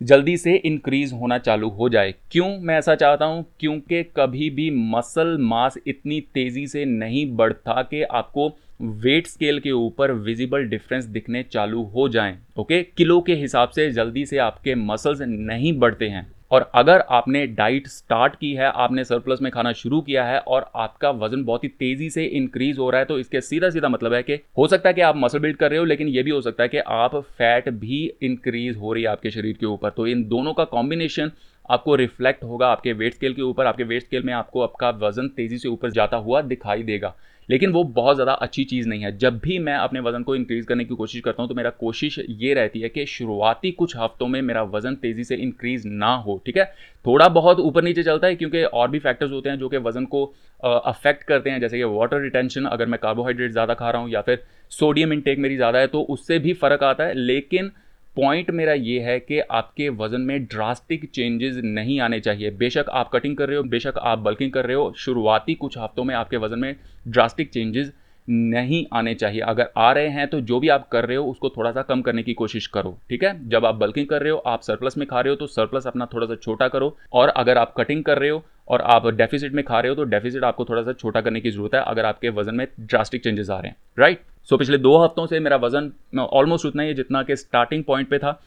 जल्दी 0.00 0.36
से 0.36 0.54
इंक्रीज 0.56 1.12
होना 1.12 1.38
चालू 1.38 1.68
हो 1.68 1.88
जाए। 1.88 2.14
क्यों 2.30 2.48
मैं 2.58 2.78
ऐसा 2.78 2.94
चाहता 2.94 3.24
हूँ? 3.24 3.44
क्योंकि 3.60 4.02
कभी 4.16 4.48
भी 4.50 4.70
मसल 4.70 5.36
मास 5.40 5.78
इतनी 5.86 6.20
तेज़ी 6.34 6.66
से 6.66 6.84
नहीं 6.84 7.26
बढ़ता 7.36 7.82
कि 7.82 8.02
आपको 8.02 8.48
वेट 8.82 9.26
स्केल 9.26 9.58
के 9.60 9.72
ऊपर 9.72 10.12
विजिबल 10.12 10.64
डिफरेंस 10.64 11.04
दिखने 11.06 11.42
चालू 11.42 11.82
हो 11.86 12.08
जाएँ 12.08 12.36
ओके 12.58 12.82
किलो 12.82 13.20
के 13.20 13.34
हिसाब 13.34 13.68
से 13.68 13.90
जल्दी 13.90 14.24
से 14.26 14.38
आपके 14.40 14.74
मसल्स 14.74 15.20
नहीं 15.20 15.78
बढ़ते 15.78 16.08
हैं। 16.08 16.30
और 16.50 16.70
अगर 16.74 17.00
आपने 17.10 17.46
डाइट 17.48 17.86
स्टार्ट 17.88 18.34
की 18.34 18.52
है, 18.54 18.66
आपने 18.66 19.04
सरप्लस 19.04 19.42
में 19.42 19.50
खाना 19.52 19.72
शुरू 19.72 20.00
किया 20.00 20.24
है 20.24 20.38
और 20.38 20.70
आपका 20.76 21.10
वज़न 21.12 21.44
बहुत 21.44 21.64
ही 21.64 21.68
तेज़ी 21.70 22.08
से 22.10 22.24
इंक्रीज 22.24 22.78
हो 22.78 22.90
रहा 22.90 22.98
है 22.98 23.04
तो 23.04 23.18
इसके 23.18 23.40
सीधा 23.40 23.70
सीधा 23.70 23.88
मतलब 23.88 24.14
है 24.14 24.22
कि 24.22 24.38
हो 24.58 24.66
सकता 24.66 24.88
है 24.88 24.94
कि 24.94 25.00
आप 25.00 25.16
मसल 25.16 25.38
बिल्ड 25.38 25.56
कर 25.56 25.70
रहे 25.70 25.78
हो, 25.78 25.84
लेकिन 25.84 26.08
ये 26.08 26.22
भी 26.22 26.30
हो 26.30 26.40
सकता 26.40 26.62
है 26.62 26.68
कि 26.68 26.78
आप 26.78 27.16
फैट 27.16 27.68
भी 27.70 28.04
इंक्रीज 28.22 28.76
हो 28.76 28.92
रही 28.92 29.02
है 29.02 29.08
आपके 29.08 29.30
शरीर 29.30 29.56
के 29.60 29.66
ऊपर। 29.66 29.90
तो 29.90 30.06
इन 30.06 30.24
दोनों 30.28 30.52
का 30.52 30.64
कॉम्बिनेशन 30.66 31.30
आपको 31.68 31.94
रिफ्लेक्ट 31.96 32.44
होगा 32.44 32.68
आपके 32.68 32.92
वेट 32.94 33.14
स्केल 33.14 33.34
के 33.34 33.42
ऊपर, 33.42 33.66
आपके 33.66 33.84
वेट 33.84 34.02
स्केल 34.02 34.22
में 34.22 34.32
आपको 34.34 34.62
आपका 34.62 34.90
वज़न 35.00 35.28
तेज़ी 35.28 35.58
से 35.58 35.68
ऊपर 35.68 35.90
जाता 35.90 36.16
हुआ 36.18 36.40
दिखाई 36.42 36.82
देगा। 36.84 37.14
लेकिन 37.48 37.70
वो 37.72 37.82
बहुत 37.86 38.16
ज़्यादा 38.16 38.32
अच्छी 38.34 38.64
चीज़ 38.64 38.88
नहीं 38.88 39.02
है। 39.02 39.16
जब 39.18 39.38
भी 39.38 39.58
मैं 39.58 39.74
अपने 39.74 40.00
वज़न 40.00 40.22
को 40.22 40.34
इंक्रीज़ 40.36 40.66
करने 40.66 40.84
की 40.84 40.94
कोशिश 40.94 41.20
करता 41.20 41.42
हूँ 41.42 41.48
तो 41.48 41.54
मेरा 41.54 41.70
कोशिश 41.72 42.18
ये 42.30 42.52
रहती 42.54 42.80
है 42.80 42.88
कि 42.88 43.04
शुरुआती 43.06 43.70
कुछ 43.72 43.96
हफ्तों 43.96 44.26
में 44.28 44.40
मेरा 44.42 44.62
वज़न 44.64 44.94
तेज़ी 44.96 45.24
से 45.24 45.36
इंक्रीज़ 45.36 45.86
ना 45.88 46.14
हो, 46.16 46.40
ठीक 46.46 46.56
है? 46.56 46.64
थोड़ा 47.04 47.28
बहुत 47.30 47.60
ऊपर 47.60 47.82
नीचे 47.82 48.02
चलता 48.02 48.26
है, 48.26 48.34
क्योंकि 48.36 48.62
और 48.64 48.90
भी 48.90 48.98
फैक्टर्स 48.98 49.32
होते 49.32 49.50
हैं 49.50 49.58
जो 49.58 49.68
कि 49.68 49.76
वज़न 49.78 50.04
को 50.06 50.24
अफेक्ट 50.60 51.22
करते 51.24 51.50
हैं। 51.50 51.60
जैसे 51.60 51.78
कि 51.78 51.84
वाटर 51.84 52.20
रिटेंशन 52.20 52.64
अगर 52.66 52.86
मैं 52.86 52.98
कार्बोहाइड्रेट 53.02 53.52
ज़्यादा 53.52 53.74
खा 53.74 53.90
रहा 53.90 54.02
हूँ 54.02 54.10
या 54.10 54.20
फिर 54.20 54.42
सोडियम 54.72 55.12
इनटेक 55.12 55.38
मेरी 55.38 55.56
ज़्यादा 55.56 55.78
है 55.78 55.86
तो 55.86 56.02
उससे 56.10 56.38
भी 56.38 56.52
फ़र्क 56.54 56.82
आता 56.84 57.04
है। 57.04 57.14
लेकिन 57.16 57.70
पॉइंट 58.16 58.50
मेरा 58.50 58.72
ये 58.72 58.98
है 59.00 59.18
कि 59.20 59.38
आपके 59.40 59.88
वज़न 59.90 60.20
में 60.20 60.44
ड्रास्टिक 60.44 61.08
चेंजेस 61.10 61.56
नहीं 61.56 61.98
आने 62.00 62.18
चाहिए। 62.20 62.50
बेशक 62.52 62.86
आप 62.90 63.10
कटिंग 63.10 63.36
कर 63.36 63.48
रहे 63.48 63.56
हो, 63.56 63.62
बेशक 63.64 63.98
आप 63.98 64.18
बल्किंग 64.18 64.52
कर 64.52 64.66
रहे 64.66 64.76
हो, 64.76 64.92
शुरुआती 64.96 65.54
कुछ 65.54 65.78
हफ्तों 65.78 66.04
में 66.04 66.14
आपके 66.14 66.36
वज़न 66.36 66.58
में 66.58 66.74
ड्रास्टिक 67.06 67.50
चेंजेस 67.50 67.92
नहीं 68.28 68.84
आने 68.94 69.14
चाहिए। 69.14 69.40
अगर 69.42 69.70
आ 69.76 69.90
रहे 69.92 70.08
हैं 70.08 70.26
तो 70.28 70.40
जो 70.40 70.58
भी 70.60 70.68
आप 70.68 70.88
कर 70.88 71.04
रहे 71.04 71.16
हो, 71.16 71.24
उसको 71.26 71.48
थोड़ा 71.50 71.70
सा 71.72 71.82
कम 71.82 72.02
करने 72.02 72.22
की 72.22 72.34
कोशिश 72.34 72.66
करो, 72.66 72.96
ठीक 73.10 73.24
है? 73.24 73.48
जब 73.48 73.66
आप 73.66 73.74
बल्किंग 73.74 74.06
कर 74.06 74.22
रहे 74.22 74.32
हो, 74.32 74.38
आप 74.38 74.62
सरप्लस 74.62 74.98
में 74.98 75.06
खा 75.08 75.20
रहे 75.20 75.30
हो 75.30 75.36
तो 75.36 75.46
सरप्लस 75.48 75.86
अपना 75.86 76.06
थोड़ा 76.12 76.26
सा 76.26 76.34
छोटा 76.36 76.68
करो। 76.68 76.96
और 77.12 77.28
अगर 77.28 77.58
आप 77.58 77.74
कटिंग 77.76 78.04
कर 78.04 78.18
रहे 78.18 78.30
हो 78.30 78.42
और 78.68 78.82
आप 78.82 79.06
डेफिसिट 79.08 79.52
में 79.52 79.64
खा 79.64 79.80
रहे 79.80 79.90
हो 79.90 79.96
तो 79.96 80.04
डेफिसिट 80.06 80.44
आपको 80.44 80.64
थोड़ा 80.64 80.82
सा 80.82 80.92
छोटा 80.92 81.20
करने 81.20 81.40
की 81.40 81.50
ज़रूरत 81.50 81.74
है, 81.74 81.80
अगर 81.82 82.04
आपके 82.04 82.28
वज़न 82.30 82.54
में 82.54 82.66
ड्रास्टिक 82.80 83.24
चेंजेस 83.24 83.50
आ 83.50 83.58
रहे 83.58 83.68
हैं 83.68 83.76
राइट 83.98 84.20
सो 84.48 84.56
पिछले 84.56 84.78
दो 84.78 84.96
हफ्तों 84.98 85.26
से 85.26 85.40
मेरा 85.40 85.56
वज़न 85.58 85.92
ऑलमोस्ट 86.20 86.66
उतना 86.66 86.82
ही 86.82 86.94
जितना 86.94 87.22
कि 87.22 87.36
स्टार्टिंग 87.36 87.84
पॉइंट 87.84 88.08
पे 88.08 88.18
था। 88.18 88.40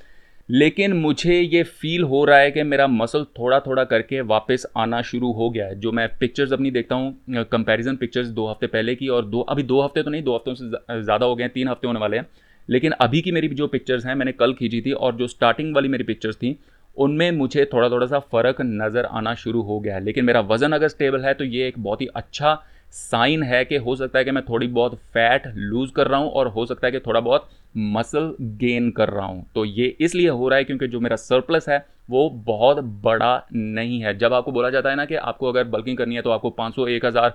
लेकिन 0.50 0.94
मुझे 0.94 1.40
ये 1.40 1.62
फील 1.64 2.04
हो 2.04 2.24
रहा 2.26 2.38
है 2.40 2.50
कि 2.52 2.64
मेरा 2.64 2.88
मसल 2.88 3.24
थोड़ा 3.40 3.60
थोड़ा 3.60 3.84
करके 3.84 4.20
वापस 4.24 4.66
आना 4.78 5.02
शुरू 5.02 5.32
हो 5.32 5.50
गया 5.50 5.66
है, 5.66 5.76
जो 5.76 5.92
मैं 5.92 6.08
पिक्चर्स 6.20 6.54
अपनी 6.54 6.72
देखता 6.72 6.96
हूँ 6.96 7.46
कंपैरिजन 7.46 7.96
पिक्चर्स 7.96 8.28
दो 8.30 8.48
हफ़्ते 8.48 8.68
पहले 8.68 8.96
की 8.96 9.08
और 9.08 9.26
दो, 9.26 9.42
अभी 9.42 9.64
दो 9.64 9.82
हफ़्ते 9.82 10.04
तो 10.04 10.10
नहीं, 10.10 10.24
दो 10.24 10.36
हफ्तों 10.36 10.54
से 10.54 10.70
ज़्यादा 11.02 11.26
हो 11.26 11.36
गए 11.36 11.44
हैं, 11.44 11.52
तीन 11.54 11.68
हफ़्ते 11.68 11.88
होने 11.88 12.00
वाले 12.00 12.18
हैं। 12.18 12.28
लेकिन 12.70 12.92
अभी 12.92 13.22
की 13.22 13.32
मेरी 13.32 13.48
जो 13.48 13.68
पिक्चर्स 13.68 14.06
हैं, 14.06 14.16
मैंने 14.16 14.32
कल 14.34 14.54
खींची 14.54 14.82
थी 14.82 14.92
और 14.92 15.16
जो 15.16 15.28
स्टार्टिंग 15.28 15.74
वाली 15.76 15.88
मेरी 15.88 16.04
पिक्चर्स 16.04 16.36
थी, 16.36 16.58
उनमें 16.98 17.32
मुझे 17.32 17.66
थोड़ा 17.74 17.90
थोड़ा 17.90 18.06
सा 18.08 18.20
फ़र्क 18.22 18.62
नज़र 18.62 19.06
आना 19.08 19.34
शुरू 19.36 19.62
हो 19.62 19.80
गया 19.80 19.96
है। 19.96 20.04
लेकिन 20.04 20.26
मेरा 20.26 20.40
वज़न 20.44 20.72
अगर 20.72 20.88
स्टेबल 20.88 21.26
है 21.26 21.34
तो 21.34 21.44
ये 21.44 21.68
एक 21.68 21.80
बहुत 21.80 22.02
ही 22.02 22.08
अच्छा 22.16 22.54
साइन 22.96 23.44
है 23.44 23.64
कि 23.66 23.76
हो 23.78 23.96
सकता 23.96 24.20
है 24.20 24.26
कि 24.26 24.32
मैं 24.32 24.44
थोड़ी 24.46 24.68
बहुत 24.68 24.96
फैट 25.14 25.48
लूज़ 25.48 25.92
कर 25.92 26.08
रहा 26.08 26.20
हूँ 26.20 26.30
और 26.32 26.48
हो 26.48 26.66
सकता 26.66 26.88
है 26.88 26.92
कि 26.92 27.00
थोड़ा 27.00 27.20
बहुत 27.20 27.50
मसल 27.78 28.34
गेन 28.42 28.90
कर 28.92 29.10
रहा 29.10 29.26
हूँ। 29.26 29.46
तो 29.56 29.66
ये 29.66 29.88
इसलिए 30.00 30.30
हो 30.30 30.48
रहा 30.50 30.58
है 30.58 30.64
क्योंकि 30.64 30.88
जो 30.88 31.00
मेरा 31.00 31.16
सरप्लस 31.16 31.68
है, 31.70 31.86
वो 32.10 32.30
बहुत 32.46 32.80
बड़ा 33.04 33.48
नहीं 33.54 34.00
है। 34.02 34.18
जब 34.18 34.34
आपको 34.34 34.52
बोला 34.52 34.70
जाता 34.70 34.90
है 34.90 34.96
ना 34.96 35.06
कि 35.06 35.16
आपको 35.16 35.50
अगर 35.50 35.64
बल्किंग 35.66 35.98
करनी 35.98 36.16
है 36.16 36.22
तो 36.22 36.30
आपको 36.30 36.50
500 36.52 36.88
1000 36.88 37.34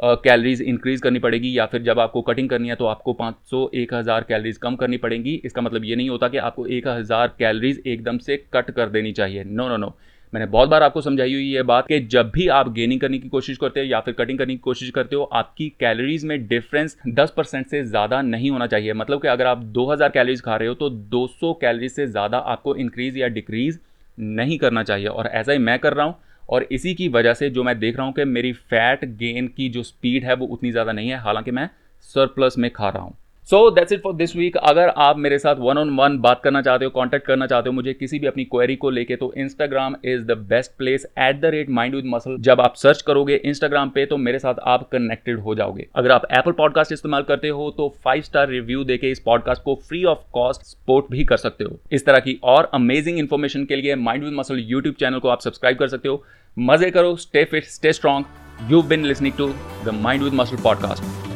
कैलरीज 0.00 0.60
इंक्रीज 0.62 1.00
करनी 1.00 1.18
पड़ेगी 1.18 1.56
या 1.58 1.66
फिर 1.66 1.82
जब 1.82 1.98
आपको 2.00 2.22
कटिंग 2.22 2.48
करनी 2.50 2.68
है 2.68 2.74
तो 2.74 2.86
आपको 2.86 3.12
500 3.12 3.68
1000 3.74 4.24
कैलरीज 4.24 4.56
कम 4.56 4.76
करनी 4.76 4.96
पड़ेगी। 4.96 5.34
इसका 5.44 5.62
मतलब 5.62 5.84
ये 5.84 5.96
नहीं 5.96 6.08
होता 6.10 6.28
कि 6.28 6.38
आपको 6.38 6.66
1000 6.68 7.34
कैलरीज 7.38 7.82
एकदम 7.86 8.18
से 8.18 8.36
कट 8.54 8.70
कर 8.70 8.88
देनी 8.88 9.12
चाहिए। 9.12 9.44
नो 9.44 9.68
नो 9.68 9.76
नो 9.76 9.94
मैंने 10.32 10.46
बहुत 10.46 10.68
बार 10.68 10.82
आपको 10.82 11.00
समझाई 11.00 11.32
हुई 11.32 11.44
ये 11.44 11.62
बात 11.62 11.86
कि 11.86 11.98
जब 12.02 12.30
भी 12.30 12.46
आप 12.50 12.68
गेनिंग 12.72 13.00
करने 13.00 13.18
की 13.18 13.28
कोशिश 13.28 13.56
करते 13.56 13.80
हो 13.80 13.86
या 13.86 14.00
फिर 14.00 14.14
कटिंग 14.14 14.38
करने 14.38 14.54
की 14.54 14.58
कोशिश 14.60 14.90
करते 14.90 15.16
हो, 15.16 15.22
आपकी 15.24 15.68
कैलोरीज 15.80 16.24
में 16.24 16.46
डिफरेंस 16.48 16.96
10 17.10 17.30
परसेंट 17.30 17.66
से 17.66 17.82
ज़्यादा 17.84 18.20
नहीं 18.22 18.50
होना 18.50 18.66
चाहिए। 18.66 18.92
मतलब 18.92 19.22
कि 19.22 19.28
अगर 19.28 19.46
आप 19.46 19.58
2000 19.74 20.10
कैलोरीज 20.10 20.40
खा 20.40 20.56
रहे 20.56 20.68
हो 20.68 20.74
तो 20.74 20.90
200 20.90 21.52
कैलोरीज 21.60 21.92
से 21.92 22.06
ज़्यादा 22.06 22.38
आपको 22.38 22.76
इंक्रीज 22.76 23.18
या 23.18 23.28
डिक्रीज 23.28 23.78
नहीं 24.18 24.58
करना 24.58 24.82
चाहिए। 24.82 25.06
और 25.06 25.26
ऐसा 25.26 25.52
ही 25.52 25.58
मैं 25.60 25.78
कर 25.78 25.94
रहा 25.94 26.06
हूँ 26.06 26.14
और 26.48 26.66
इसी 26.72 26.94
की 26.94 27.08
वजह 27.10 27.34
से 27.34 27.50
जो 27.50 27.62
मैं 27.64 27.78
देख 27.78 27.96
रहा 27.96 28.06
हूँ 28.06 28.14
कि 28.14 28.24
मेरी 28.26 28.52
फैट 28.52 29.04
गेन 29.16 29.48
की 29.48 29.68
जो 29.68 29.82
स्पीड 29.82 30.24
है, 30.24 30.34
वो 30.34 30.46
उतनी 30.46 30.70
ज़्यादा 30.72 30.92
नहीं 30.92 31.08
है। 31.08 31.18
हालाँकि 31.18 31.50
मैं 31.50 31.68
सरप्लस 32.06 32.58
में 32.58 32.70
खा 32.70 32.88
रहा 32.88 33.02
हूँ। 33.02 33.16
So 33.50 33.58
that's 33.70 33.92
it 33.92 34.02
for 34.02 34.14
this 34.14 34.34
week 34.36 34.56
अगर 34.56 34.88
आप 34.96 35.18
मेरे 35.18 35.38
साथ 35.38 35.56
वन 35.58 35.78
ऑन 35.78 35.88
वन 35.90 36.18
बात 36.18 36.40
करना 36.44 36.60
चाहते 36.62 36.84
हो 36.84 36.90
कॉन्टैक्ट 36.90 37.26
करना 37.26 37.46
चाहते 37.46 37.68
हो 37.68 37.72
मुझे 37.72 37.92
किसी 37.92 38.18
भी 38.18 38.26
अपनी 38.26 38.44
क्वेरी 38.44 38.76
को 38.76 38.90
लेके 38.90 39.16
तो 39.16 39.32
Instagram 39.36 39.96
is 40.04 40.22
the 40.22 40.36
best 40.50 40.70
place 40.78 41.06
at 41.18 41.40
the 41.40 41.44
rate 41.44 41.70
mind 41.70 41.94
with 41.94 42.04
muscle 42.06 42.36
जब 42.40 42.60
आप 42.60 42.74
सर्च 42.74 43.02
करोगे 43.02 43.40
इंस्टाग्राम 43.44 43.90
पे 43.90 44.04
तो 44.06 44.16
मेरे 44.16 44.38
साथ 44.38 44.60
आप 44.64 44.88
कनेक्टेड 44.92 45.40
हो 45.40 45.54
जाओगे। 45.54 45.86
अगर 45.96 46.12
आप 46.12 46.26
एप्पल 46.32 46.52
पॉडकास्ट 46.52 46.92
इस्तेमाल 46.92 47.22
करते 47.22 47.48
हो 47.48 47.70
तो 47.70 47.88
फाइव 48.04 48.22
स्टार 48.22 48.48
रिव्यू 48.48 48.84
देके 48.84 49.10
इस 49.10 49.20
पॉडकास्ट 49.20 49.62
को 49.62 49.74
फ्री 49.88 50.04
ऑफ़ 50.04 50.18
कॉस्ट 50.32 50.62
सपोर्ट 50.62 51.06
भी 51.10 51.24
कर 51.24 51.36
सकते 51.36 51.64
हो। 51.64 51.78
इस 51.92 52.06
तरह 52.06 52.18
की 52.18 52.38
और 52.44 52.70
अमेजिंग 52.74 53.18
इन्फॉर्मेशन 53.18 53.64
के 53.64 53.76
लिए 53.76 53.94
mind 53.96 54.24
with 54.24 54.32
muscle 54.34 54.58
YouTube 54.60 54.94
channel 55.00 55.18
को 55.18 55.28
आप 55.28 55.40
सब्सक्राइब 55.40 55.78
कर 55.78 55.88
सकते 55.88 56.08
हो। 56.08 56.22
मज़े 56.56 56.90
करो 56.90 57.14
stay 57.16 57.44
fit 57.44 57.64
stay 57.64 57.92
strong 57.92 58.72
you 58.72 58.82
been 58.84 59.04
listening 59.06 59.34
to 59.34 59.52
the 59.84 59.98
mind 60.02 60.22
with 60.22 60.34
muscle 60.34 60.62
podcast 60.64 61.31